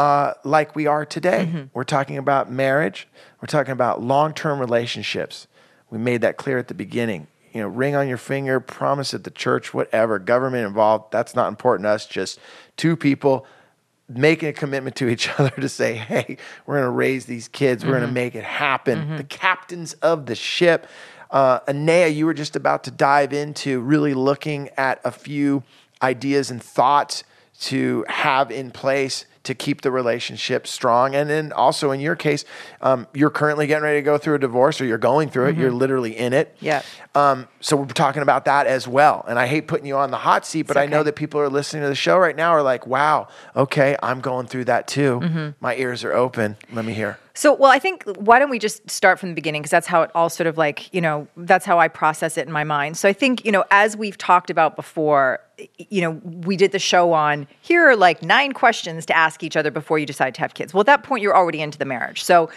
[0.00, 1.68] uh, like we are today.
[1.74, 3.06] We're talking about marriage,
[3.42, 5.46] we're talking about long term relationships.
[5.90, 7.26] We made that clear at the beginning.
[7.52, 11.48] You know, ring on your finger, promise at the church, whatever, government involved, that's not
[11.48, 12.06] important to us.
[12.06, 12.38] Just
[12.78, 13.44] two people
[14.08, 17.84] making a commitment to each other to say, hey, we're going to raise these kids,
[17.84, 19.16] we're going to make it happen.
[19.18, 20.86] The captains of the ship.
[21.30, 25.62] Uh, Anea, you were just about to dive into really looking at a few
[26.02, 27.22] ideas and thoughts
[27.60, 31.14] to have in place to keep the relationship strong.
[31.14, 32.44] And then also in your case,
[32.82, 35.56] um, you're currently getting ready to go through a divorce or you're going through it,
[35.56, 36.54] you're literally in it.
[36.60, 36.82] Yeah.
[37.14, 39.24] Um, so we're talking about that as well.
[39.26, 41.48] And I hate putting you on the hot seat, but I know that people are
[41.48, 45.54] listening to the show right now are like, wow, okay, I'm going through that too.
[45.60, 46.56] My ears are open.
[46.72, 47.18] Let me hear.
[47.40, 50.02] So, well, I think why don't we just start from the beginning because that's how
[50.02, 52.98] it all sort of like, you know, that's how I process it in my mind.
[52.98, 55.40] So, I think, you know, as we've talked about before,
[55.78, 59.56] you know, we did the show on here are like nine questions to ask each
[59.56, 60.74] other before you decide to have kids.
[60.74, 62.22] Well, at that point, you're already into the marriage.
[62.22, 62.50] So,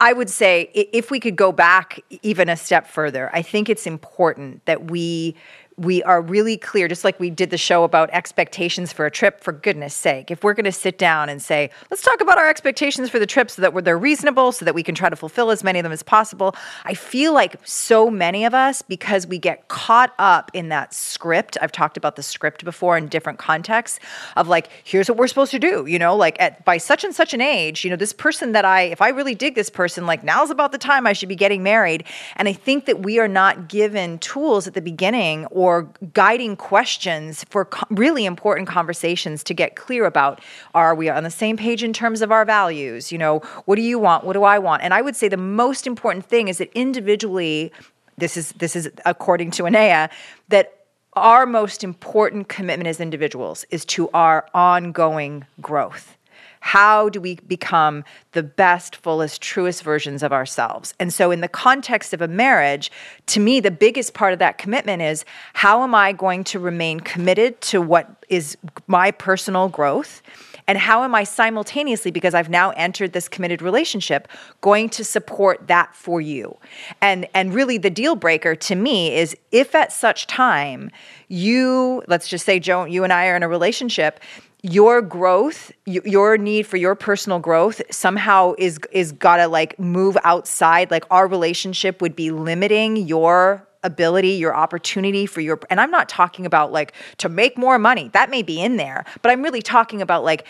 [0.00, 3.86] I would say if we could go back even a step further, I think it's
[3.86, 5.36] important that we
[5.78, 9.40] we are really clear, just like we did the show about expectations for a trip,
[9.42, 10.30] for goodness sake.
[10.30, 13.26] If we're going to sit down and say, let's talk about our expectations for the
[13.26, 15.84] trip so that they're reasonable, so that we can try to fulfill as many of
[15.84, 20.50] them as possible, I feel like so many of us, because we get caught up
[20.52, 24.00] in that script, I've talked about the script before in different contexts
[24.36, 27.14] of like, here's what we're supposed to do, you know, like at by such and
[27.14, 30.06] such an age, you know, this person that I, if I really dig this person,
[30.06, 32.04] like now's about the time I should be getting married.
[32.34, 35.67] And I think that we are not given tools at the beginning or
[36.12, 40.40] guiding questions for co- really important conversations to get clear about
[40.74, 43.10] are we on the same page in terms of our values?
[43.12, 44.24] You know, what do you want?
[44.24, 44.82] What do I want?
[44.82, 47.72] And I would say the most important thing is that individually,
[48.16, 50.10] this is this is according to Anea,
[50.48, 50.74] that
[51.14, 56.17] our most important commitment as individuals is to our ongoing growth.
[56.60, 60.94] How do we become the best, fullest, truest versions of ourselves?
[60.98, 62.90] And so, in the context of a marriage,
[63.26, 67.00] to me, the biggest part of that commitment is how am I going to remain
[67.00, 70.22] committed to what is my personal growth?
[70.68, 74.28] And how am I simultaneously, because I've now entered this committed relationship,
[74.60, 76.58] going to support that for you?
[77.00, 80.90] And and really the deal breaker to me is if at such time
[81.28, 84.20] you, let's just say Joe, you and I are in a relationship,
[84.62, 90.90] your growth, your need for your personal growth somehow is is gotta like move outside.
[90.90, 96.08] Like our relationship would be limiting your ability, your opportunity for your and I'm not
[96.08, 98.08] talking about like to make more money.
[98.12, 100.46] That may be in there, but I'm really talking about like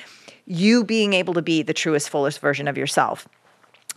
[0.47, 3.29] you being able to be the truest, fullest version of yourself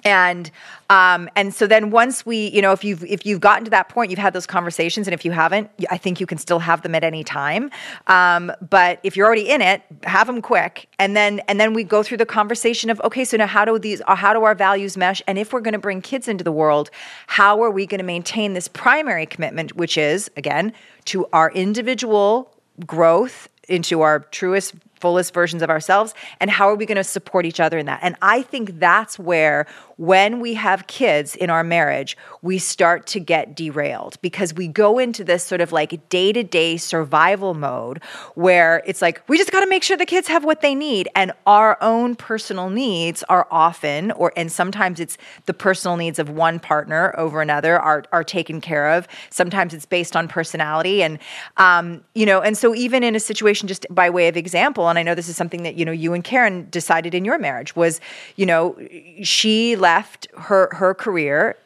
[0.03, 0.51] and
[0.89, 3.89] um, and so then once we you know if you've if you've gotten to that
[3.89, 6.81] point you've had those conversations and if you haven't i think you can still have
[6.81, 7.71] them at any time.
[8.07, 10.87] Um, but if you're already in it have them quick.
[10.99, 13.77] And then and then we go through the conversation of okay so now how do
[13.79, 15.21] these uh, how do our values mesh?
[15.27, 16.89] And if we're going to bring kids into the world
[17.27, 20.73] how are we going to maintain this primary commitment which is again
[21.05, 22.53] to our individual
[22.85, 27.45] growth into our truest fullest versions of ourselves and how are we going to support
[27.45, 27.99] each other in that?
[28.01, 29.65] And i think that's where
[29.97, 34.99] when we have kids in our marriage we start to get derailed because we go
[34.99, 38.01] into this sort of like day-to-day survival mode
[38.35, 41.07] where it's like we just got to make sure the kids have what they need
[41.15, 46.29] and our own personal needs are often or and sometimes it's the personal needs of
[46.29, 49.07] one partner over another are are taken care of.
[49.29, 51.19] Sometimes it's based on personality and
[51.57, 54.99] um, you know and so even in a situation just by way of example and
[54.99, 57.75] I know this is something that you know you and Karen decided in your marriage
[57.75, 57.99] was,
[58.35, 58.77] you know,
[59.23, 61.57] she left her her career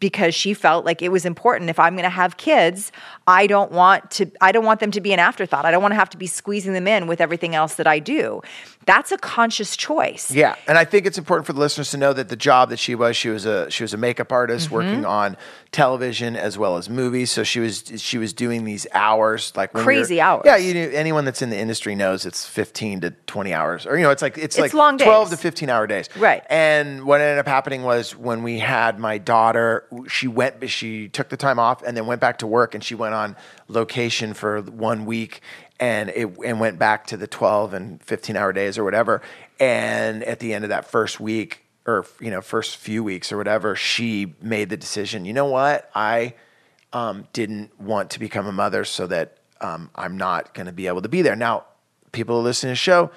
[0.00, 1.70] because she felt like it was important.
[1.70, 2.90] If i'm going to have kids
[3.26, 5.64] i don't want to i don't want them to be an afterthought.
[5.64, 7.98] I don't want to have to be squeezing them in with everything else that i
[7.98, 8.42] do
[8.86, 10.30] that's a conscious choice.
[10.30, 12.78] Yeah, and I think it's important for the listeners to know that the job that
[12.78, 14.74] she was, she was a she was a makeup artist mm-hmm.
[14.74, 15.36] working on
[15.70, 17.30] television as well as movies.
[17.30, 20.42] So she was she was doing these hours like crazy hours.
[20.46, 23.96] Yeah, you know, anyone that's in the industry knows it's fifteen to twenty hours, or
[23.96, 25.38] you know, it's like it's, it's like long twelve days.
[25.38, 26.08] to fifteen hour days.
[26.16, 26.42] Right.
[26.48, 31.28] And what ended up happening was when we had my daughter, she went, she took
[31.28, 33.36] the time off and then went back to work, and she went on
[33.68, 35.42] location for one week
[35.80, 39.22] and it and went back to the 12 and 15 hour days or whatever.
[39.58, 43.38] And at the end of that first week or you know first few weeks or
[43.38, 45.90] whatever she made the decision you know what?
[45.94, 46.34] I
[46.92, 50.86] um, didn't want to become a mother so that um, i'm not going to be
[50.86, 51.36] able to be there.
[51.36, 51.64] Now
[52.12, 53.10] people who listen to the show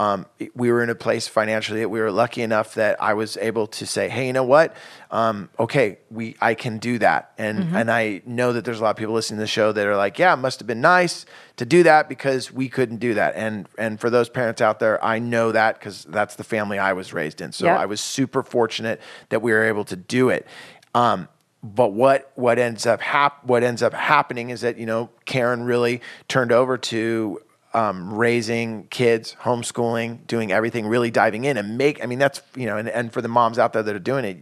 [0.00, 3.36] um, we were in a place financially that we were lucky enough that I was
[3.36, 4.74] able to say, "Hey, you know what?
[5.10, 7.76] Um, okay, we I can do that." And mm-hmm.
[7.76, 9.98] and I know that there's a lot of people listening to the show that are
[9.98, 13.34] like, "Yeah, it must have been nice to do that because we couldn't do that."
[13.36, 16.94] And and for those parents out there, I know that because that's the family I
[16.94, 17.52] was raised in.
[17.52, 17.78] So yep.
[17.78, 20.46] I was super fortunate that we were able to do it.
[20.94, 21.28] Um,
[21.62, 25.64] but what what ends up hap- what ends up happening is that you know Karen
[25.64, 32.02] really turned over to um, raising kids, homeschooling, doing everything, really diving in and make.
[32.02, 34.24] I mean, that's you know, and, and for the moms out there that are doing
[34.24, 34.38] it,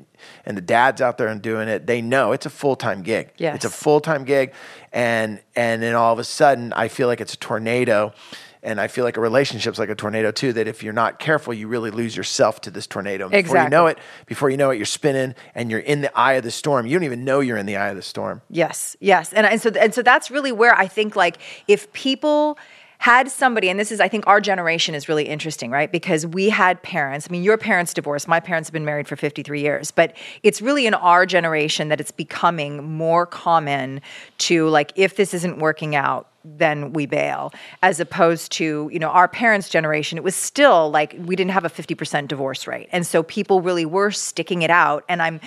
[0.46, 3.32] and the dads out there and doing it, they know it's a full time gig.
[3.36, 3.56] Yes.
[3.56, 4.52] it's a full time gig,
[4.92, 8.12] and and then all of a sudden, I feel like it's a tornado.
[8.60, 10.52] And I feel like a relationship's like a tornado too.
[10.52, 13.26] That if you're not careful, you really lose yourself to this tornado.
[13.28, 13.62] Before exactly.
[13.62, 16.42] you know it, before you know it, you're spinning and you're in the eye of
[16.42, 16.84] the storm.
[16.84, 18.42] You don't even know you're in the eye of the storm.
[18.50, 21.38] Yes, yes, and and so and so that's really where I think like
[21.68, 22.58] if people
[22.98, 25.90] had somebody, and this is, I think, our generation is really interesting, right?
[25.90, 27.28] Because we had parents.
[27.28, 28.26] I mean, your parents divorced.
[28.26, 32.00] My parents have been married for 53 years, but it's really in our generation that
[32.00, 34.00] it's becoming more common
[34.38, 39.08] to, like, if this isn't working out, then we bail as opposed to you know
[39.08, 43.06] our parents generation it was still like we didn't have a 50% divorce rate and
[43.06, 45.40] so people really were sticking it out and i'm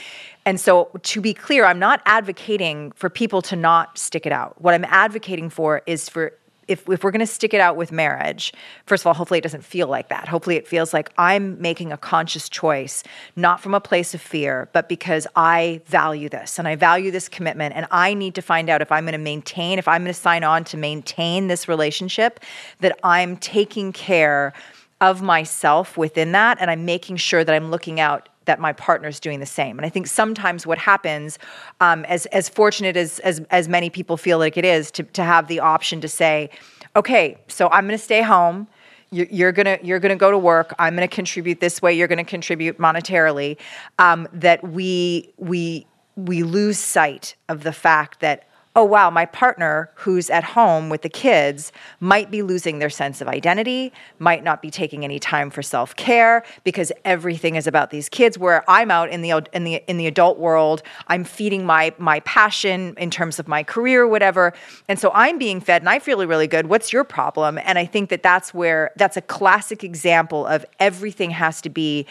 [0.46, 4.62] and so to be clear i'm not advocating for people to not stick it out
[4.62, 6.34] what i'm advocating for is for
[6.68, 8.54] if, if we're going to stick it out with marriage,
[8.86, 10.28] first of all, hopefully it doesn't feel like that.
[10.28, 13.04] Hopefully it feels like I'm making a conscious choice,
[13.36, 17.28] not from a place of fear, but because I value this and I value this
[17.28, 17.76] commitment.
[17.76, 20.20] And I need to find out if I'm going to maintain, if I'm going to
[20.20, 22.40] sign on to maintain this relationship,
[22.80, 24.54] that I'm taking care
[25.02, 29.20] of myself within that and I'm making sure that I'm looking out that my partner's
[29.20, 29.78] doing the same.
[29.78, 31.38] And I think sometimes what happens,
[31.80, 35.24] um, as as fortunate as, as as many people feel like it is, to to
[35.24, 36.50] have the option to say,
[36.96, 38.68] okay, so I'm going to stay home.
[39.12, 40.74] You're, you're gonna you're gonna go to work.
[40.80, 41.94] I'm gonna contribute this way.
[41.94, 43.58] You're gonna contribute monetarily.
[44.00, 49.90] Um, that we we we lose sight of the fact that oh, wow, my partner
[49.96, 54.62] who's at home with the kids might be losing their sense of identity, might not
[54.62, 58.38] be taking any time for self care because everything is about these kids.
[58.38, 62.22] Where I'm out in the, in the, in the adult world, I'm feeding my, my
[62.22, 64.54] passion in terms of my career, whatever.
[64.88, 66.68] And so I'm being fed and I feel really good.
[66.68, 67.60] What's your problem?
[67.64, 72.06] And I think that that's where that's a classic example of everything has to be,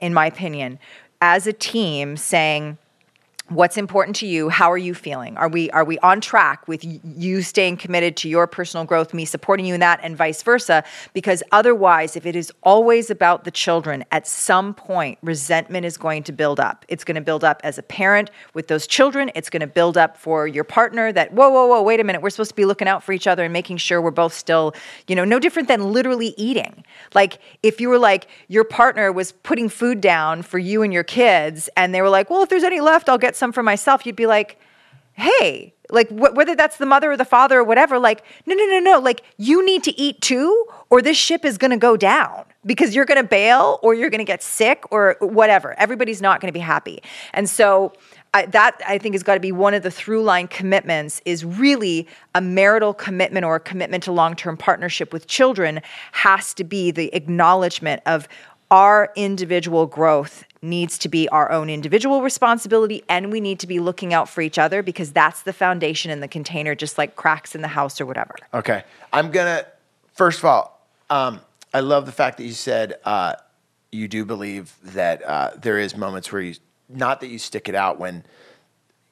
[0.00, 0.78] in my opinion,
[1.20, 2.78] as a team saying,
[3.48, 4.48] what's important to you?
[4.48, 5.36] How are you feeling?
[5.36, 9.24] Are we are we on track with you staying committed to your personal growth me
[9.24, 10.84] supporting you in that and vice versa?
[11.12, 16.22] Because otherwise if it is always about the children at some point resentment is going
[16.24, 16.84] to build up.
[16.88, 19.30] It's going to build up as a parent with those children.
[19.34, 22.22] It's going to build up for your partner that whoa whoa whoa wait a minute.
[22.22, 24.74] We're supposed to be looking out for each other and making sure we're both still
[25.08, 26.84] you know no different than literally eating.
[27.14, 31.04] Like if you were like your partner was putting food down for you and your
[31.04, 34.06] kids and they were like well if there's any left i'll get some for myself,
[34.06, 34.58] you'd be like,
[35.14, 38.64] hey, like wh- whether that's the mother or the father or whatever, like, no, no,
[38.66, 42.44] no, no, like you need to eat too, or this ship is gonna go down
[42.64, 45.78] because you're gonna bail or you're gonna get sick or whatever.
[45.78, 47.02] Everybody's not gonna be happy.
[47.32, 47.92] And so,
[48.34, 51.44] I, that I think has got to be one of the through line commitments is
[51.44, 56.64] really a marital commitment or a commitment to long term partnership with children has to
[56.64, 58.28] be the acknowledgement of
[58.70, 63.80] our individual growth needs to be our own individual responsibility and we need to be
[63.80, 67.54] looking out for each other because that's the foundation in the container just like cracks
[67.54, 68.84] in the house or whatever Okay.
[69.12, 69.66] I'm to,
[70.14, 71.40] first of all, um,
[71.74, 73.34] I love the fact that you said uh,
[73.90, 76.54] you do believe that uh, there is moments where you,
[76.88, 78.24] not that you stick it out when,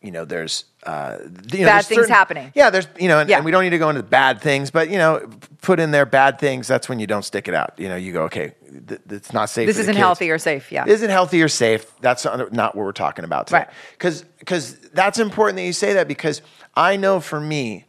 [0.01, 1.19] you know, there's, uh,
[1.53, 2.53] you know, Bad things happening.
[2.55, 3.37] Yeah, there's, you know, and, Yeah.
[3.37, 5.29] and we don't need to go into the bad things, but, you know,
[5.61, 6.67] put in there bad things.
[6.67, 7.75] That's when you don't stick it out.
[7.77, 8.55] You know, you go, okay,
[8.89, 9.67] th- it's not safe.
[9.67, 11.91] this isn't healthy or safe yeah isn't healthy or safe.
[12.01, 13.59] That's not not what we're talking about today.
[13.59, 13.69] Right.
[13.93, 16.41] Because because that's important that you say that because
[16.75, 17.85] I know for me,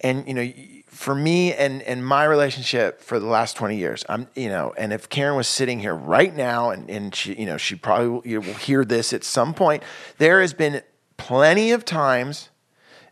[0.00, 0.52] and you know,
[0.86, 4.92] for me and and my relationship for the last twenty years, I'm you know, and
[4.92, 8.22] if Karen was sitting here right now and and she you know she probably will,
[8.24, 9.82] you will hear this at some point,
[10.18, 10.82] there has been
[11.20, 12.48] plenty of times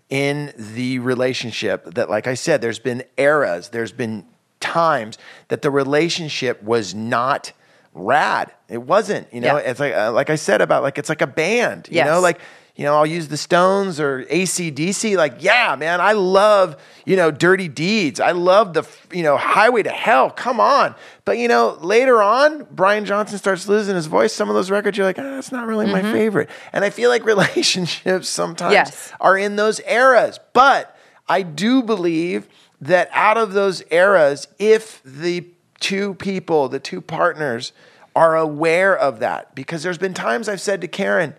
[0.09, 4.25] in the relationship that like i said there's been eras there's been
[4.61, 5.19] times
[5.49, 7.53] that the relationship was not
[7.93, 9.71] rad it wasn't you know Yeah.
[9.71, 12.07] it's like uh, like i said about like it's like a band you Yes.
[12.07, 12.41] know like
[12.79, 17.31] you know i'll use the stones or acdc like yeah man i love you know
[17.31, 18.21] dirty deeds.
[18.21, 20.29] I love the you know highway to hell.
[20.31, 20.95] Come on.
[21.25, 24.33] But you know later on brian johnson starts losing his voice.
[24.35, 26.51] Some of those records you're like ah, that's not really my favorite.
[26.73, 29.13] And i feel like relationships sometimes Yes.
[29.21, 30.39] are in those eras.
[30.53, 30.95] But
[31.29, 32.47] I do believe
[32.81, 35.47] that out of those eras, if the
[35.81, 37.73] two people, the two partners,
[38.15, 41.35] are aware of that, because there's been times I've said to Karen,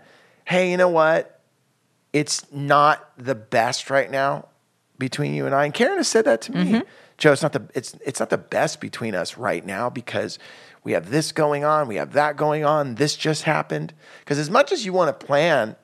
[0.50, 1.40] hey, you know what?
[2.12, 4.48] It's not the best right now
[4.98, 5.66] between you and I.
[5.66, 6.64] And Karen has said that to me.
[6.66, 6.80] Mm-hmm.
[7.20, 10.40] Joe, it's not the it's it's not the best between us right now because
[10.84, 13.94] we have this going on, we have that going on, this just happened.
[14.22, 15.76] Because as much as you want to plan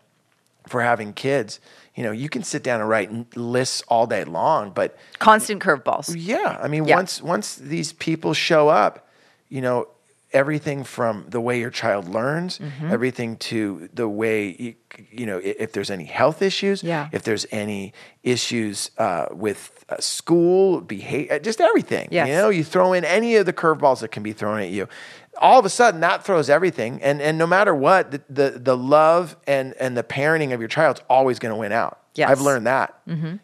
[0.68, 1.60] for having kids,
[1.94, 6.16] you know, you can sit down and write lists all day long, but constant curveballs
[6.18, 6.96] yeah, I mean, Yeah.
[6.96, 9.08] once once these people show up,
[9.48, 9.90] you know,
[10.36, 12.92] everything from the way your child learns, Mm-hmm.
[12.92, 14.76] everything to the way you,
[15.12, 17.10] you know if there's any health issues, Yeah.
[17.12, 17.94] if there's any
[18.24, 22.08] issues uh, with uh, school behavior, just everything.
[22.12, 22.28] Yes.
[22.28, 24.88] You know, you throw in any of the curveballs that can be thrown at you.
[25.38, 28.78] All of a sudden, that throws everything, and and no matter what, the the, the
[28.78, 32.00] love and and the parenting of your child's always going to win out.
[32.16, 32.30] Yes.
[32.30, 32.90] I've learned that.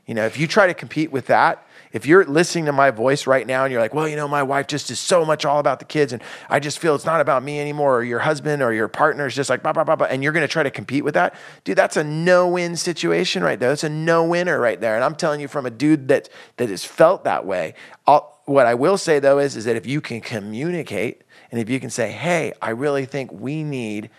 [0.07, 3.27] You know, if you try to compete with that, if you're listening to my voice
[3.27, 5.59] right now and you're like, well, you know, my wife just is so much all
[5.59, 8.61] about the kids and I just feel it's not about me anymore, or your husband
[8.61, 10.63] or your partner is just like, blah, blah, blah, blah, and you're going to try
[10.63, 13.69] to compete with that, dude, that's a no win situation right there.
[13.69, 14.95] That's a no winner right there.
[14.95, 17.73] And I'm telling you from a dude that, that has felt that way.
[18.07, 21.69] I'll, what I will say though is, is that if you can communicate and if
[21.69, 24.09] you can say, hey, I really think we need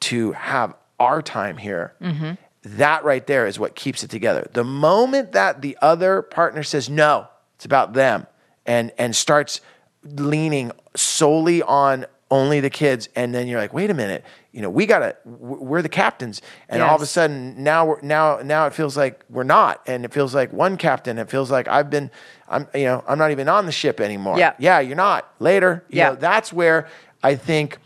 [0.00, 1.94] to have our time here.
[2.00, 2.32] Mm-hmm.
[2.64, 4.48] That right there is what keeps it together.
[4.52, 8.26] The moment that the other partner says no, it's about them
[8.66, 9.60] and and starts
[10.02, 14.24] leaning solely on only the kids and then you're like, "Wait a minute.
[14.50, 18.00] You know, we got to we're the captains." And all of a sudden now we're
[18.00, 21.18] now now it feels like we're not and it feels like one captain.
[21.18, 22.10] It feels like I've been
[22.48, 24.38] I'm you know, I'm not even on the ship anymore.
[24.38, 24.54] Yeah.
[24.58, 25.30] Yeah, you're not.
[25.38, 25.84] Later.
[25.90, 26.08] You Yeah.
[26.10, 26.88] know, that's where
[27.22, 27.78] I think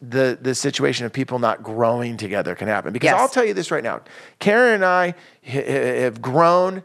[0.00, 2.92] the the situation of people not growing together can happen.
[2.92, 3.20] Because Yes.
[3.20, 4.00] I'll tell you this right now,
[4.38, 6.82] Karen and I have grown.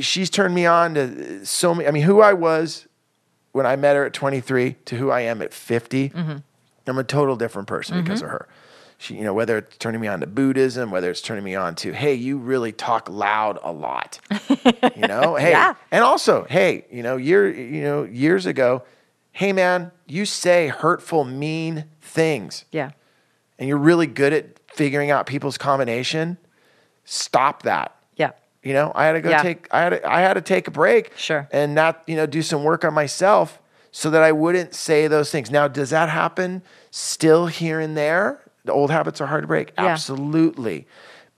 [0.00, 1.88] She's turned me on to so many.
[1.88, 2.86] I mean, who I was
[3.52, 6.10] when I met her at 23 to who I am at 50.
[6.10, 6.36] Mm-hmm.
[6.88, 8.46] I'm a total different person because of her.
[8.98, 11.74] She, you know, whether it's turning me on to Buddhism, whether it's turning me on
[11.76, 14.20] to, hey, you really talk loud a lot.
[14.94, 15.74] you know, hey, Yeah.
[15.90, 18.84] and also, hey, you know, year, you know, years ago,
[19.32, 21.84] hey man, you say hurtful, mean
[22.16, 22.90] things, yeah
[23.58, 26.36] and you're really good at figuring out people's combination.
[27.04, 27.94] Stop that.
[28.16, 29.42] yeah You know, I had to go Yeah.
[29.42, 31.12] take I had to, I had to take a break.
[31.16, 31.48] Sure.
[31.52, 33.58] And not, you know, do some work on myself
[33.92, 35.50] so that I wouldn't say those things.
[35.50, 38.40] Now, does that happen still here and there?
[38.64, 39.72] The old habits are hard to break.
[39.78, 39.86] Yeah.
[39.86, 40.86] Absolutely.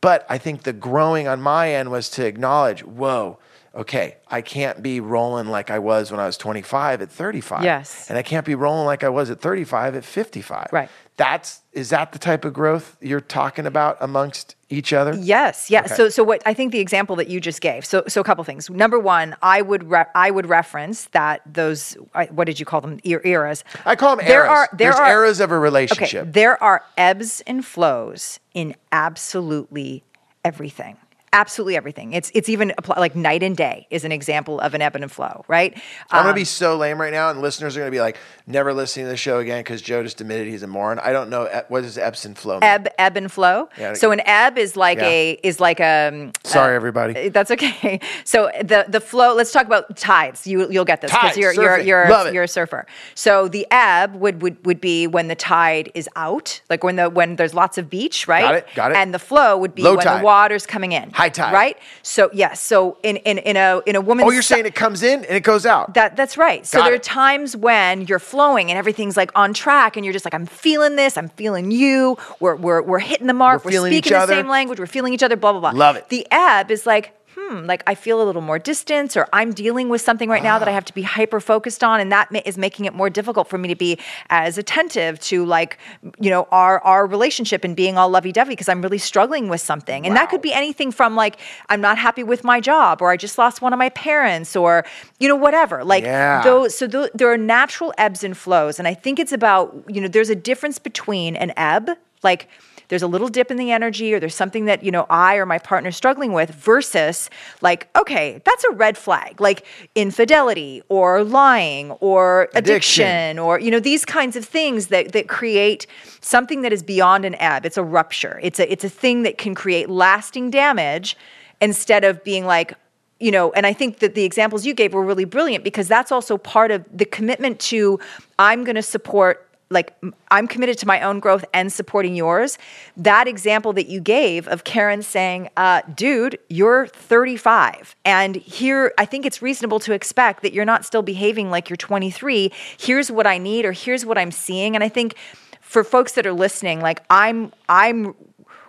[0.01, 3.39] But I think the growing on my end was to acknowledge, whoa,
[3.79, 7.63] okay, I can't be rolling like I was when I was 25 at 35.
[7.65, 8.09] Yes.
[8.11, 10.69] And I can't be rolling like I was at 35 at 55.
[10.73, 10.89] Right.
[11.17, 15.15] That's is that the type of growth you're talking about amongst each other?
[15.17, 15.81] Yes, yeah.
[15.81, 15.95] Okay.
[15.95, 17.85] So, so what I think the example that you just gave.
[17.85, 18.69] So, so a couple things.
[18.71, 22.81] Number one, I would re- I would reference that those I- what did you call
[22.81, 23.65] them Er- eras?
[23.85, 24.51] I call them There eras.
[24.51, 26.03] are- there There's are- eras of a relationship.
[26.09, 26.35] Okay, relationship.
[26.35, 30.05] there are ebbs and flows in absolutely
[30.45, 30.97] everything.
[31.33, 32.13] Absolutely everything.
[32.13, 35.45] It's it's even like night and day is an example of an ebb and flow,
[35.49, 35.75] right?
[36.11, 38.17] I'm gonna Um, be so lame right now, and listeners are gonna be like,
[38.47, 40.99] never listening to the show again because Joe just admitted he's a moron.
[40.99, 42.55] I don't know what does ebbs and flow.
[42.55, 42.63] Mean?
[42.65, 43.69] ebb ebb and flow.
[43.79, 43.93] Yeah.
[43.95, 45.07] So an ebb is like Yeah.
[45.07, 47.29] a is like a um, Sorry, everybody.
[47.29, 48.01] That's okay.
[48.25, 49.35] So the the flow.
[49.35, 50.47] Let's talk about tides.
[50.47, 52.87] You you'll get this because you're you're you're you're a surfer.
[53.15, 57.09] So the ebb would, would would be when the tide is out, like when the
[57.11, 58.43] when there's lots of beach, right?
[58.43, 58.97] Got it, got it.
[58.97, 60.21] And the flow would be Low when tide.
[60.21, 61.53] the water's coming in, High tide.
[61.53, 61.77] right?
[62.03, 62.61] So yes.
[62.61, 65.37] So in in in a in a woman's Oh, you're saying it comes in and
[65.37, 65.95] it goes out.
[65.95, 66.65] that that's right.
[66.65, 67.01] So Got there it.
[67.01, 70.47] are times when you're flowing and everything's like on track, and you're just like, I'm
[70.47, 72.17] feeling this, I'm feeling you.
[72.41, 73.65] We're we're we're hitting the mark.
[73.65, 74.79] We're We're, speaking the same language.
[74.79, 75.35] We're feeling each other.
[75.37, 75.71] Blah blah blah.
[75.79, 76.09] Love it.
[76.09, 77.15] The ebb is like.
[77.49, 80.45] Hmm, like I feel a little more distance, or I'm dealing with something right Ah.
[80.51, 82.95] now that I have to be hyper focused on, and that ma- is making it
[82.95, 83.99] more difficult for me to be
[84.31, 85.79] as attentive to, like,
[86.21, 89.61] you know, our our relationship and being all lovey dovey because I'm really struggling with
[89.61, 91.39] something, and that could be anything from like
[91.71, 94.85] I'm not happy with my job, or I just lost one of my parents, or
[95.19, 95.85] you know, whatever.
[95.85, 96.43] Like Yeah.
[96.43, 100.01] those so th- there are natural ebbs and flows and i think it's about you
[100.01, 101.91] know there's a difference between an ebb
[102.23, 102.49] like
[102.89, 105.47] there's a little dip in the energy or there's something that you know i or
[105.47, 107.31] my partner is struggling with versus
[107.61, 109.65] like okay that's a red flag like
[109.95, 113.05] infidelity or lying or Addiction.
[113.05, 115.87] addiction, or you know these kinds of things that that create
[116.21, 119.39] something that is beyond an ebb it's a rupture it's a it's a thing that
[119.39, 121.17] can create lasting damage
[121.61, 122.75] instead of being like
[123.21, 126.13] you know, and I think that the examples you gave were really brilliant because that's
[126.13, 127.99] also part of the commitment to
[128.39, 129.95] I'm going to support like
[130.31, 132.59] I'm committed to my own growth and supporting yours.
[132.97, 137.95] That example that you gave of Karen saying, uh, dude, you're 35.
[138.05, 141.77] And here, I think it's reasonable to expect that you're not still behaving like you're
[141.77, 142.51] 23.
[142.79, 144.75] Here's what I need, or here's what I'm seeing.
[144.75, 145.15] And I think
[145.61, 148.15] for folks that are listening, like I'm, I'm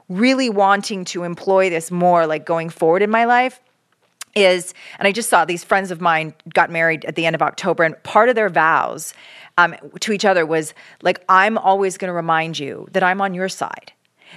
[0.09, 3.61] really wanting to employ this more like going forward in my life
[4.35, 7.41] is, and I just saw these friends of mine got married at the end of
[7.41, 9.13] October, and part of their vows
[9.59, 13.33] um, to each other was like, I'm always going to remind you that I'm on
[13.33, 13.93] your side.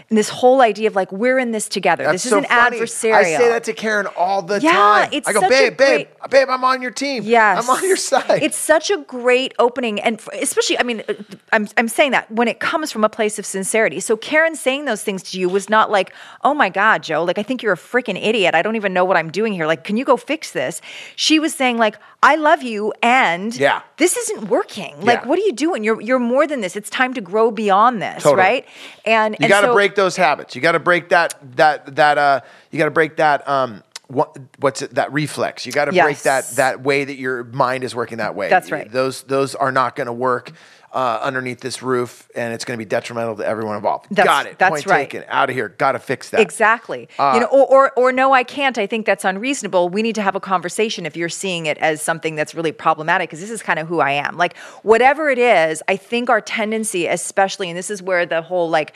[0.09, 2.05] And this whole idea of like, we're in this together.
[2.05, 2.79] That's this so is an funny.
[2.79, 3.15] adversarial.
[3.15, 5.09] I say that to Karen all the Yeah, time.
[5.13, 7.23] it's I go, babe, babe, babe, I'm on your team.
[7.25, 8.43] Yes, I'm on your side.
[8.43, 11.15] It's such a great opening, and especially, I mean, uh,
[11.53, 14.01] I'm I'm saying that when it comes from a place of sincerity.
[14.01, 17.39] So Karen saying those things to you was not like, "Oh my God, Joe, like
[17.39, 18.55] I think you're a freaking idiot.
[18.55, 19.67] I don't even know what I'm doing here.
[19.67, 20.81] Like, can you go fix this?"
[21.17, 23.83] She was saying like, "I love you, and Yeah.
[23.97, 24.95] this isn't working.
[25.01, 25.29] Like, Yeah.
[25.29, 25.85] what are you doing?
[25.85, 26.77] You're you're more than this.
[26.77, 28.43] It's time to grow beyond this, Totally.
[28.43, 28.67] right?"
[29.05, 30.55] And you got to so- break those habits.
[30.55, 32.41] You got to break that that that uh.
[32.71, 33.83] You got to break that um.
[34.09, 35.65] What, what's it, that reflex?
[35.65, 38.51] You got to break that that way that your mind is working that way.
[38.51, 38.91] That's right.
[38.93, 40.53] Those those are not going to work
[40.93, 44.07] uh, underneath this roof, and it's going to be detrimental to everyone involved.
[44.11, 44.59] That's- got it.
[44.59, 45.11] that's Point right.
[45.11, 45.25] taken.
[45.29, 45.71] Out of here.
[45.71, 46.41] Got to fix that.
[46.41, 47.09] Exactly.
[47.19, 48.77] Uh, you know, or, or or no, I can't.
[48.77, 49.89] I think that's unreasonable.
[49.89, 53.31] We need to have a conversation if you're seeing it as something that's really problematic,
[53.31, 54.37] because this is kind of who I am.
[54.37, 58.69] Like whatever it is, I think our tendency, especially, and this is where the whole
[58.69, 58.93] like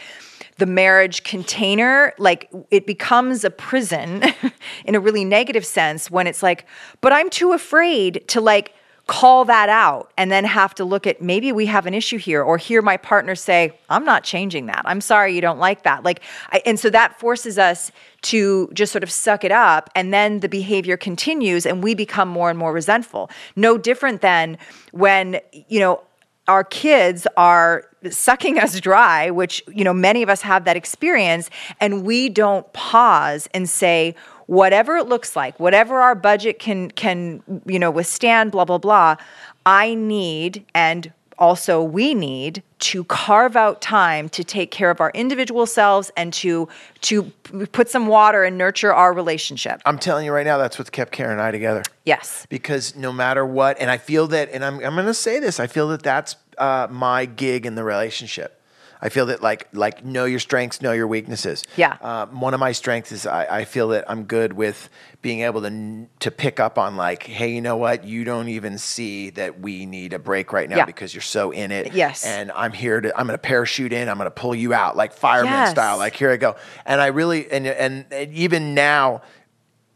[0.59, 4.23] the marriage container, like it becomes a prison
[4.85, 6.67] in a really negative sense when it's like,
[7.01, 8.73] but I'm too afraid to like
[9.07, 12.43] call that out and then have to look at maybe we have an issue here
[12.43, 14.83] or hear my partner say i'm not changing that.
[14.85, 16.03] I'm sorry you don't like that.
[16.03, 17.93] Like I, and so that forces us
[18.23, 22.29] to just sort of suck it up and then the behavior continues and we become
[22.29, 23.31] more and more resentful.
[23.55, 24.59] No different than
[24.91, 26.03] when you know
[26.49, 31.49] our kids are sucking us dry which you know many of us have that experience
[31.81, 34.17] and we don't pause and say
[34.47, 39.17] whatever it looks like whatever our budget can can you know withstand blah blah blah
[39.65, 45.11] i need and also we need to carve out time to take care of our
[45.11, 46.69] individual selves and to
[47.01, 47.25] to
[47.73, 51.13] put some water and nurture our relationship I'm telling you right now, that's what's kept
[51.13, 51.83] Karen and I together.
[52.05, 55.41] yes because no matter what, and I feel that, and I'm, I'm going to say
[55.41, 58.61] this, I feel that that's uh, my gig in the relationship.
[59.01, 61.65] I feel that like like know your strengths, know your weaknesses.
[61.77, 61.97] Yeah.
[62.01, 64.89] Um, one of my strengths is I, I feel that I'm good with
[65.23, 68.05] being able to to pick up on like, hey, you know what?
[68.05, 70.85] You don't even see that we need a break right now Yeah.
[70.87, 71.93] because you're so in it.
[71.93, 72.25] Yes.
[72.25, 73.11] And I'm here to.
[73.19, 74.09] I'm going to parachute in.
[74.09, 75.71] I'm going to pull you out like fireman Yes.
[75.73, 75.99] style.
[75.99, 76.57] Like here I go.
[76.85, 79.23] And I really and and, and even now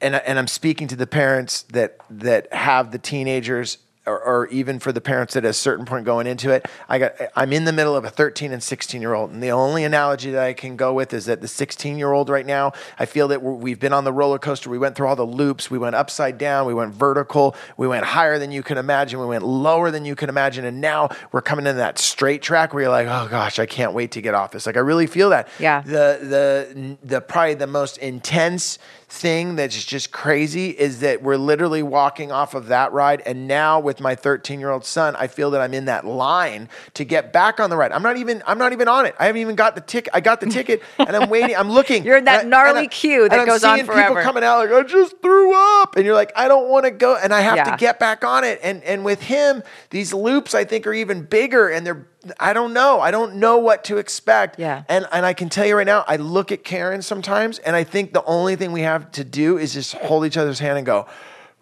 [0.03, 4.79] and and I'm speaking to the parents that that have the teenagers or, or even
[4.79, 7.73] for the parents at a certain point going into it I got I'm in the
[7.73, 10.77] middle of a 13 and 16 year old and the only analogy that I can
[10.77, 13.79] go with is that the 16 year old right now I feel that we're, we've
[13.79, 14.71] been on the roller coaster.
[14.71, 15.71] We went through all the loops.
[15.71, 16.67] We went upside down.
[16.67, 17.55] We went vertical.
[17.77, 19.21] We went higher than you can imagine.
[19.21, 20.65] We went lower than you can imagine.
[20.65, 23.93] And now we're coming in that straight track where you're like oh gosh I can't
[23.93, 24.67] wait to get off this.
[24.67, 25.49] Like I really feel that.
[25.59, 25.83] Yeah.
[25.83, 28.79] the the the probably the most intense
[29.11, 33.81] thing that's just crazy is that we're literally walking off of that ride and now
[33.81, 37.33] with my 13 year old son i feel that i'm in that line to get
[37.33, 39.57] back on the ride i'm not even i'm not even on it i haven't even
[39.57, 42.45] got the ticket i got the ticket and i'm waiting i'm looking You're in that
[42.45, 44.09] I- gnarly I- queue that goes on seeing forever.
[44.11, 46.93] people coming out like i just threw up and you're like i don't want to
[46.93, 47.65] go and i have Yeah.
[47.73, 51.23] to get back on it and and with him these loops i think are even
[51.25, 52.07] bigger and they're
[52.39, 53.01] I don't know.
[53.01, 54.59] I don't know what to expect.
[54.59, 54.85] Yeah.
[54.89, 57.85] And and I can tell you right now, I look at Karen sometimes, and I
[57.85, 60.87] think the only thing we have to do is just hold each other's hand and
[60.87, 61.07] go,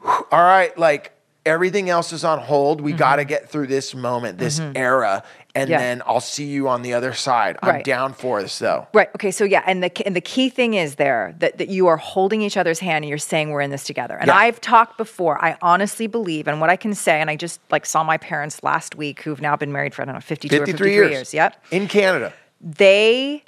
[0.04, 1.12] all right, like
[1.46, 2.80] everything else is on hold.
[2.80, 2.98] We mm-hmm.
[2.98, 4.76] got to get through this moment, this mm-hmm.
[4.76, 5.22] era,
[5.55, 5.68] and.
[5.70, 5.78] Yeah.
[5.78, 7.57] then I'll see you on the other side.
[7.62, 7.84] I'm Right.
[7.84, 8.86] down for this though.
[8.92, 9.09] Right.
[9.14, 9.30] Okay.
[9.30, 12.42] So yeah, and the and the key thing is there that, that you are holding
[12.42, 14.16] each other's hand and you're saying we're in this together.
[14.16, 14.36] And Yeah.
[14.36, 15.42] I've talked before.
[15.44, 18.62] I honestly believe, and what I can say, and I just like saw my parents
[18.62, 21.11] last week who've now been married for I don't know 52 or 53 53 years.
[21.11, 21.34] years.
[21.34, 21.64] Yep.
[21.70, 22.32] In Canada.
[22.61, 23.44] They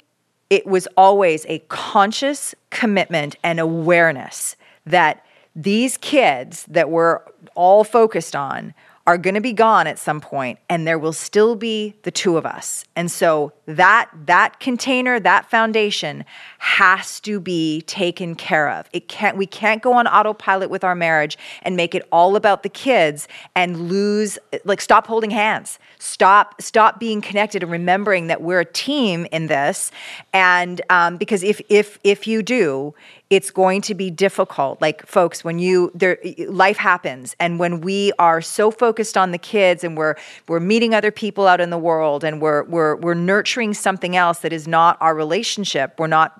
[0.49, 5.23] it was always a conscious commitment and awareness that
[5.55, 7.19] these kids that we're
[7.55, 8.73] all focused on
[9.11, 12.37] are going to be gone at some point and there will still be the two
[12.37, 12.85] of us.
[12.95, 16.23] And so that that container, that foundation
[16.59, 18.87] has to be taken care of.
[18.93, 22.63] It can't we can't go on autopilot with our marriage and make it all about
[22.63, 25.77] the kids and lose like stop holding hands.
[25.99, 29.91] Stop stop being connected and remembering that we're a team in this.
[30.31, 32.93] And um, because if if if you do,
[33.31, 34.79] it's going to be difficult.
[34.81, 36.19] Like folks, when you there
[36.49, 40.15] life happens and when we are so focused on the kids and we're
[40.49, 44.39] we're meeting other people out in the world and we're we're we're nurturing something else
[44.39, 46.33] that is not our relationship, we're not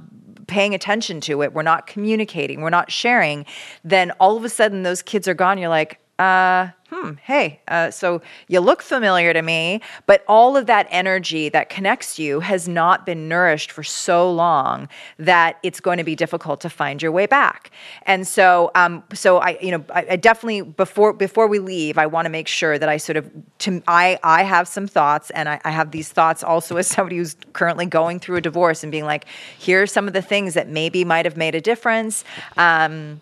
[0.47, 3.45] paying attention to it, we're not communicating, we're not sharing,
[3.85, 5.57] then all of a sudden those kids are gone.
[5.57, 10.67] You're like, uh, hmm, hey, uh, so you look familiar to me, but all of
[10.67, 15.97] that energy that connects you has not been nourished for so long that it's going
[15.97, 17.71] to be difficult to find your way back.
[18.05, 22.05] And so, um, so I, you know, I, I definitely before before we leave, I
[22.05, 25.49] want to make sure that I sort of, to, I, I have some thoughts, and
[25.49, 28.91] I, I have these thoughts also as somebody who's currently going through a divorce and
[28.91, 29.25] being like,
[29.57, 32.23] here are some of the things that maybe might have made a difference.
[32.57, 33.21] Um,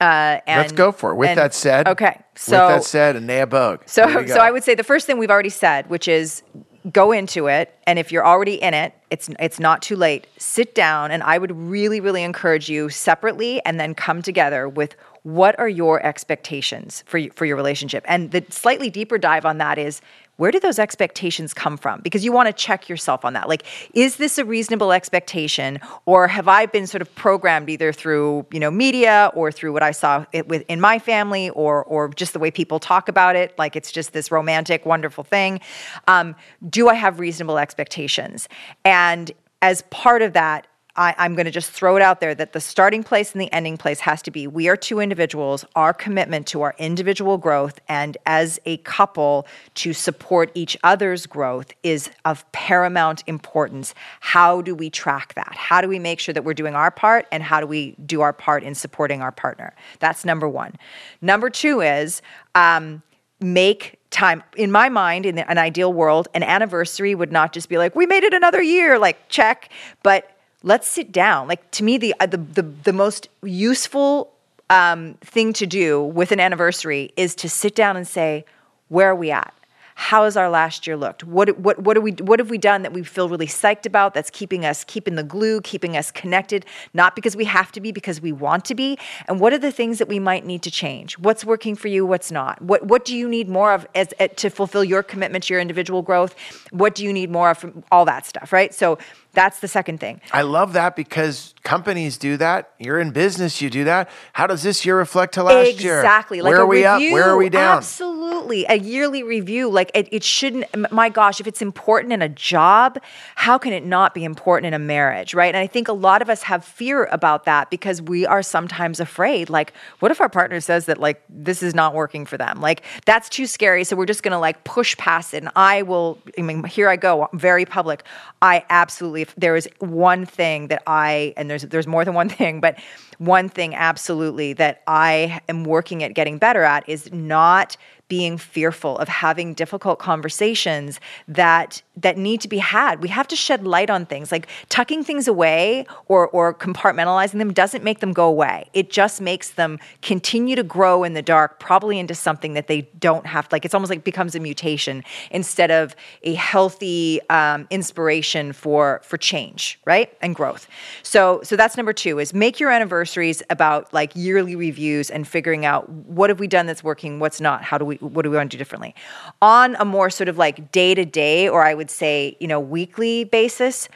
[0.00, 1.16] uh, and, Let's go for it.
[1.16, 2.20] With and- that said, okay.
[2.34, 3.82] So with that said, and Nea Bogue.
[3.86, 4.36] so, so.
[4.38, 6.42] I would say the first thing we've already said, which is
[6.90, 10.26] go into it, and if you're already in it, it's it's not too late.
[10.38, 14.96] Sit down, and I would really, really encourage you separately, and then come together with
[15.22, 18.02] what are your expectations for y- for your relationship.
[18.08, 20.00] And the slightly deeper dive on that is
[20.40, 22.00] where do those expectations come from?
[22.00, 23.46] Because you want to check yourself on that.
[23.46, 28.46] Like, is this a reasonable expectation, or have I been sort of programmed either through
[28.50, 32.08] you know media or through what I saw it with in my family, or or
[32.08, 35.60] just the way people talk about it, like it's just this romantic, wonderful thing?
[36.08, 36.34] Um,
[36.70, 38.48] do I have reasonable expectations?
[38.82, 39.30] And
[39.60, 40.66] as part of that,
[40.96, 43.52] I, I'm going to just throw it out there that the starting place and the
[43.52, 47.80] ending place has to be we are two individuals, our commitment to our individual growth,
[47.88, 53.94] and as a couple to support each other's growth is of paramount importance.
[54.20, 55.54] How do we track that?
[55.54, 58.20] How do we make sure that we're doing our part, and how do we do
[58.20, 59.74] our part in supporting our partner?
[59.98, 60.74] That's number one.
[61.20, 62.22] Number two is,
[62.54, 63.02] um,
[63.40, 67.78] make time in my mind in an ideal world an anniversary would not just be
[67.78, 69.70] like we made it another year like check
[70.02, 71.48] but let's sit down.
[71.48, 74.32] Like to me the uh, the the, the most useful
[74.68, 78.44] um, thing to do with an anniversary is to sit down and say
[78.88, 79.52] where are we at
[80.00, 81.24] how has our last year looked?
[81.24, 84.14] What what what are we what have we done that we feel really psyched about?
[84.14, 87.92] That's keeping us keeping the glue, keeping us connected, not because we have to be,
[87.92, 88.96] because we want to be.
[89.28, 91.18] And what are the things that we might need to change?
[91.18, 92.06] What's working for you?
[92.06, 92.62] What's not?
[92.62, 95.60] What what do you need more of as, eh, to fulfill your commitment to your
[95.60, 96.34] individual growth?
[96.70, 98.54] What do you need more of from all that stuff?
[98.54, 98.72] Right.
[98.72, 98.96] So
[99.32, 100.22] that's the second thing.
[100.32, 102.72] I love that because companies do that.
[102.78, 104.08] You're in business, you do that.
[104.32, 105.98] How does this year reflect to last year?
[105.98, 106.40] Exactly.
[106.40, 106.98] Like Where are we up?
[106.98, 107.12] review.
[107.12, 107.76] Where are we down?
[107.76, 108.19] Absolutely.
[108.40, 108.64] Absolutely.
[108.70, 109.70] A yearly review.
[109.70, 112.98] Like it, it shouldn't, my gosh, if it's important in a job,
[113.34, 115.54] how can it not be important in a marriage, right?
[115.54, 118.98] And I think a lot of us have fear about that because we are sometimes
[118.98, 119.50] afraid.
[119.50, 122.62] Like, what if our partner says that, like, this is not working for them?
[122.62, 123.84] Like, that's too scary.
[123.84, 125.42] So we're just going to like push past it.
[125.42, 128.04] And I will, I mean, here I go, I'm very public.
[128.40, 132.28] I absolutely, if there is one thing that I, and there's, there's more than one
[132.40, 132.78] thing, but
[133.18, 137.76] one thing absolutely that I am working at getting better at is not
[138.10, 143.02] being fearful of having difficult conversations that that need to be had.
[143.02, 144.32] We have to shed light on things.
[144.32, 148.68] Like tucking things away or or compartmentalizing them doesn't make them go away.
[148.72, 152.82] It just makes them continue to grow in the dark, probably into something that they
[152.98, 153.48] don't have.
[153.52, 159.16] Like it's almost like becomes a mutation instead of a healthy um, inspiration for for
[159.16, 160.68] change, right, and growth.
[161.02, 165.64] So so that's number two is make your anniversaries about like yearly reviews and figuring
[165.64, 168.36] out what have we done that's working, what's not, how do we what do we
[168.36, 168.94] want to do differently
[169.42, 172.60] on a more sort of like day to day or i would say you know
[172.60, 173.88] weekly basis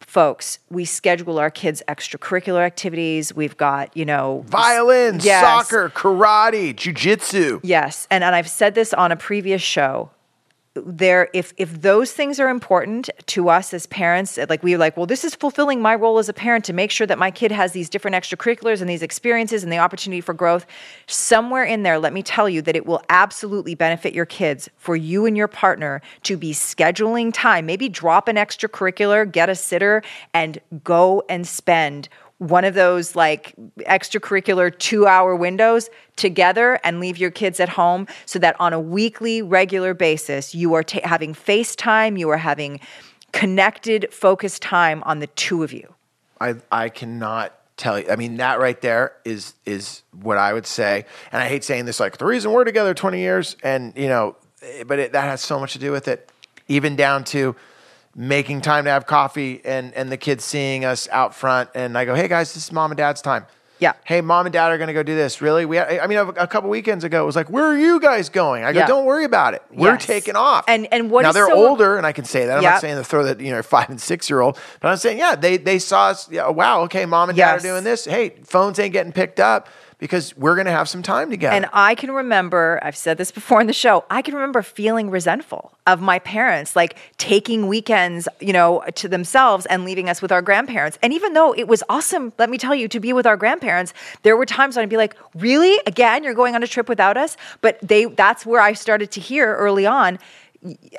[0.00, 5.42] folks we schedule our kids extracurricular activities we've got you know Violin, Yes.
[5.42, 7.60] soccer, karate, jujitsu.
[7.62, 10.10] Yes, and and I've said this on a previous show.
[10.84, 14.96] There, if if those things are important to us as parents, uh, like we're like,
[14.96, 17.52] well, this is fulfilling my role as a parent to make sure that my kid
[17.52, 20.66] has these different extracurriculars and these experiences and the opportunity for growth.
[21.06, 24.96] Somewhere in there, let me tell you that it will absolutely benefit your kids for
[24.96, 27.66] you and your partner to be scheduling time.
[27.66, 30.02] Maybe drop an extracurricular, get a sitter,
[30.34, 32.08] and go and spend
[32.38, 38.06] one of those like extracurricular two hour windows together and leave your kids at home
[38.26, 42.80] so that on a weekly, regular basis, you are ta- having FaceTime, you are having
[43.32, 45.94] connected, focused time on the two of you.
[46.40, 48.06] I I cannot tell you.
[48.10, 51.06] I mean, that right there is is what I would say.
[51.32, 54.36] And I hate saying this, like the reason we're together twenty years, and you know,
[54.62, 56.30] eh, but it, that has so much to do with it,
[56.68, 57.56] even down to
[58.18, 62.04] making time to have coffee and and the kids seeing us out front, and I
[62.06, 63.46] go, hey guys, this is mom and dad's time.
[63.78, 63.92] Yeah.
[64.04, 65.42] Hey, mom and dad are going to go do this.
[65.42, 65.66] Really?
[65.66, 68.30] We, I mean, a, a couple weekends ago, it was like, where are you guys
[68.30, 68.64] going?
[68.64, 68.86] I go, Yeah.
[68.86, 69.60] don't worry about it.
[69.70, 70.06] We're Yes.
[70.06, 70.64] taking off.
[70.66, 72.56] And- and what now they're so- older, and I can say that.
[72.56, 72.72] I'm Yep.
[72.72, 75.18] not saying to throw that you know five and six year old, but I'm saying
[75.18, 76.26] yeah, they they saw us.
[76.30, 77.64] Yeah, wow, okay, mom and dad Yes.
[77.64, 78.06] are doing this.
[78.06, 79.68] Hey, phones ain't getting picked up
[79.98, 81.56] because we're going to have some time together.
[81.56, 85.10] And I can remember, I've said this before in the show, I can remember feeling
[85.10, 90.32] resentful of my parents, like taking weekends, you know, to themselves and leaving us with
[90.32, 90.98] our grandparents.
[91.02, 93.94] And even though it was awesome, let me tell you, to be with our grandparents,
[94.22, 95.80] there were times when I'd be like, really?
[95.86, 97.36] Again, you're going on a trip without us?
[97.60, 100.18] But they that's where I started to hear early on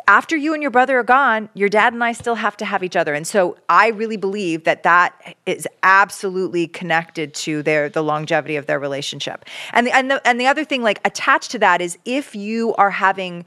[0.08, 2.84] after you and your brother are gone, your dad and I still have to have
[2.84, 3.14] each other.
[3.14, 8.66] And so I really believe that that is absolutely connected to their the longevity of
[8.66, 9.45] their relationship.
[9.74, 12.74] And the, and the, and the other thing like attached to that is if you
[12.76, 13.45] are having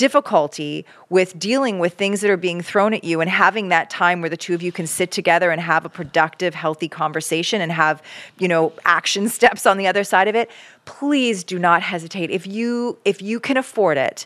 [0.00, 4.22] difficulty with dealing with things that are being thrown at you and having that time
[4.22, 7.70] where the two of you can sit together and have a productive healthy conversation and
[7.70, 8.02] have
[8.38, 10.50] you know action steps on the other side of it
[10.86, 14.24] please do not hesitate if you if you can afford it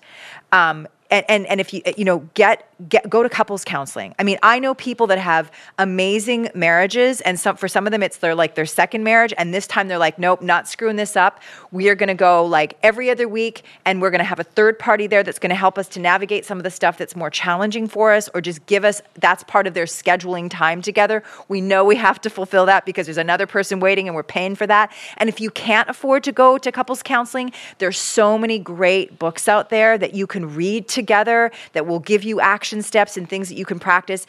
[0.53, 4.15] um, and, and and if you uh, you know get get go to couples counseling.
[4.19, 8.03] I mean, I know people that have amazing marriages, and some for some of them
[8.03, 11.17] it's their like their second marriage, and this time they're like, nope, not screwing this
[11.17, 11.41] up.
[11.71, 14.45] We are going to go like every other week, and we're going to have a
[14.45, 17.15] third party there that's going to help us to navigate some of the stuff that's
[17.15, 21.23] more challenging for us, or just give us that's part of their scheduling time together.
[21.49, 24.55] We know we have to fulfill that because there's another person waiting, and we're paying
[24.55, 24.93] for that.
[25.19, 29.49] And if you can't afford to go to couples counseling, there's so many great books
[29.49, 33.49] out there that you can read together that will give you action steps and things
[33.51, 34.26] that you can practice.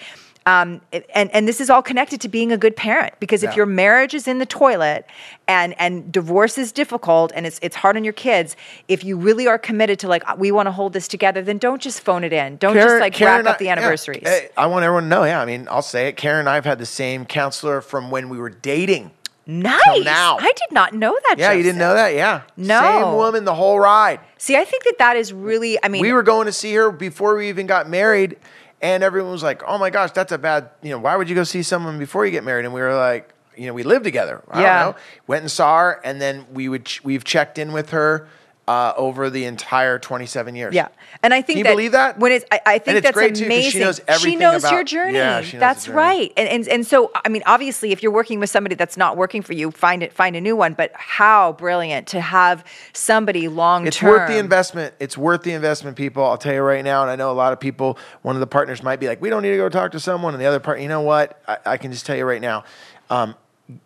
[0.48, 0.82] Um,
[1.16, 3.56] and and this is all connected to being a good parent because if Yeah.
[3.56, 5.08] your marriage is in the toilet
[5.48, 8.56] and and divorce is difficult and it's it's hard on your kids,
[8.88, 11.82] if you really are committed to like we want to hold this together, then don't
[11.82, 12.58] just phone it in.
[12.58, 14.22] Don't just like rack and up I- the anniversaries.
[14.24, 15.24] Hey, I want everyone to know.
[15.24, 16.16] Yeah, I mean, I'll say it.
[16.16, 19.10] Karen and I have had the same counselor from when we were dating.
[19.48, 20.04] Nice.
[20.04, 20.38] now.
[20.40, 21.38] I did not know that.
[21.38, 22.14] Yeah, you didn't know that?
[22.14, 22.42] Yeah.
[22.58, 22.80] No.
[22.82, 24.20] Same woman the whole ride.
[24.38, 25.78] See, I think that that is really.
[25.84, 28.38] I mean, we were going to see her before we even got married,
[28.82, 30.70] and everyone was like, "Oh my gosh, that's a bad.
[30.82, 32.96] You know, why would you go see someone before you get married?" And we were
[32.96, 34.42] like, "You know, we lived together.
[34.50, 34.84] I Yeah.
[34.84, 37.92] don't know." Went and saw her, and then we would ch- we've checked in with
[37.92, 38.28] her
[38.68, 40.74] uh, over the entire twenty seven years.
[40.74, 40.88] Yeah,
[41.22, 42.20] and I think Can you that believe that?
[42.20, 45.18] when it's, I, I think it's that's great, too, she knows everything knows your journey.
[45.18, 45.98] Yeah, she knows that's journey.
[45.98, 46.34] right.
[46.38, 49.42] And, and and so I mean, obviously, if you're working with somebody that's not working
[49.42, 50.74] for you, find it, find a new one.
[50.74, 52.64] But how brilliant to have
[52.94, 53.88] somebody long term.
[53.88, 54.94] It's worth the investment.
[55.00, 56.24] It's worth the investment, people.
[56.24, 57.02] I'll tell you right now.
[57.02, 59.30] And I know a lot of people, one of the partners might be like, we
[59.30, 60.34] don't need to go talk to someone.
[60.34, 61.42] And the other part, you know what?
[61.48, 62.64] I, I can just tell you right now.
[63.10, 63.36] Um,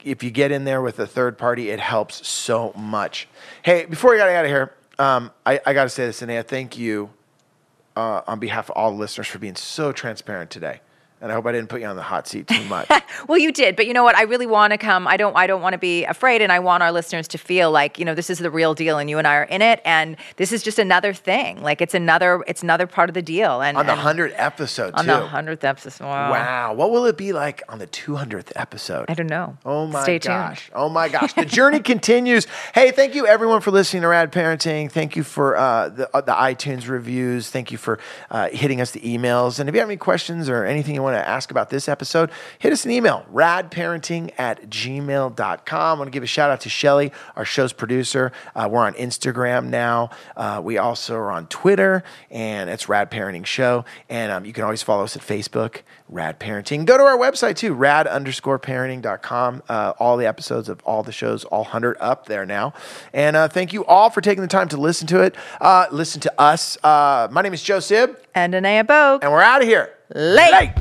[0.04, 3.28] if you get in there with a third party, it helps so much.
[3.64, 6.44] Hey, before we got out of here, um, I, I got to say this, Anea,
[6.44, 7.10] thank you
[7.96, 10.82] uh, on behalf of all the listeners for being so transparent today.
[11.22, 12.90] And I hope I didn't put you on the hot seat too much.
[13.28, 14.16] well, you did, but you know what?
[14.16, 15.08] I really want to come.
[15.08, 15.36] I don't.
[15.36, 18.06] I don't want to be afraid, and I want our listeners to feel like you
[18.06, 20.52] know this is the real deal, and you and I are in it, and this
[20.52, 21.62] is just another thing.
[21.62, 22.44] Like it's another.
[22.48, 23.62] It's another part of the deal.
[23.62, 25.12] And on the hundredth episode, on too.
[25.12, 26.06] the hundredth episode.
[26.06, 26.32] Wow.
[26.32, 26.74] Wow.
[26.74, 29.06] What will it be like on the 200th episode?
[29.10, 29.58] I don't know.
[29.66, 30.66] Oh my Stay gosh.
[30.66, 30.72] tuned.
[30.76, 31.34] Oh my gosh.
[31.34, 32.48] The journey continues.
[32.74, 34.92] Hey, thank you everyone for listening to Rad Parenting.
[34.92, 37.50] Thank you for uh, the, uh, the iTunes reviews.
[37.50, 38.00] Thank you for
[38.30, 39.60] uh, hitting us the emails.
[39.60, 42.32] And if you have any questions or anything you want to ask about this episode,
[42.60, 45.98] hit us an email, radparenting at gmail.com.
[45.98, 48.32] I want to give a shout out to Shelly, our show's producer.
[48.56, 50.10] Uh, we're on Instagram now.
[50.36, 53.86] Uh, we also are on Twitter, and it's Rad Parenting Show.
[54.10, 56.86] And um, you can always follow us at Facebook, Rad Parenting.
[56.86, 59.64] Go to our website too, rad underscore parenting.com.
[59.70, 62.74] Uh, all the episodes of all the shows, all 100 up there now.
[63.14, 66.22] And uh, thank you all for taking the time to listen to it, uh, listen
[66.22, 66.78] to us.
[66.84, 69.24] Uh, my name is Joe Sib, And Anea Bogue.
[69.24, 70.52] and we're out of here late.
[70.52, 70.72] late.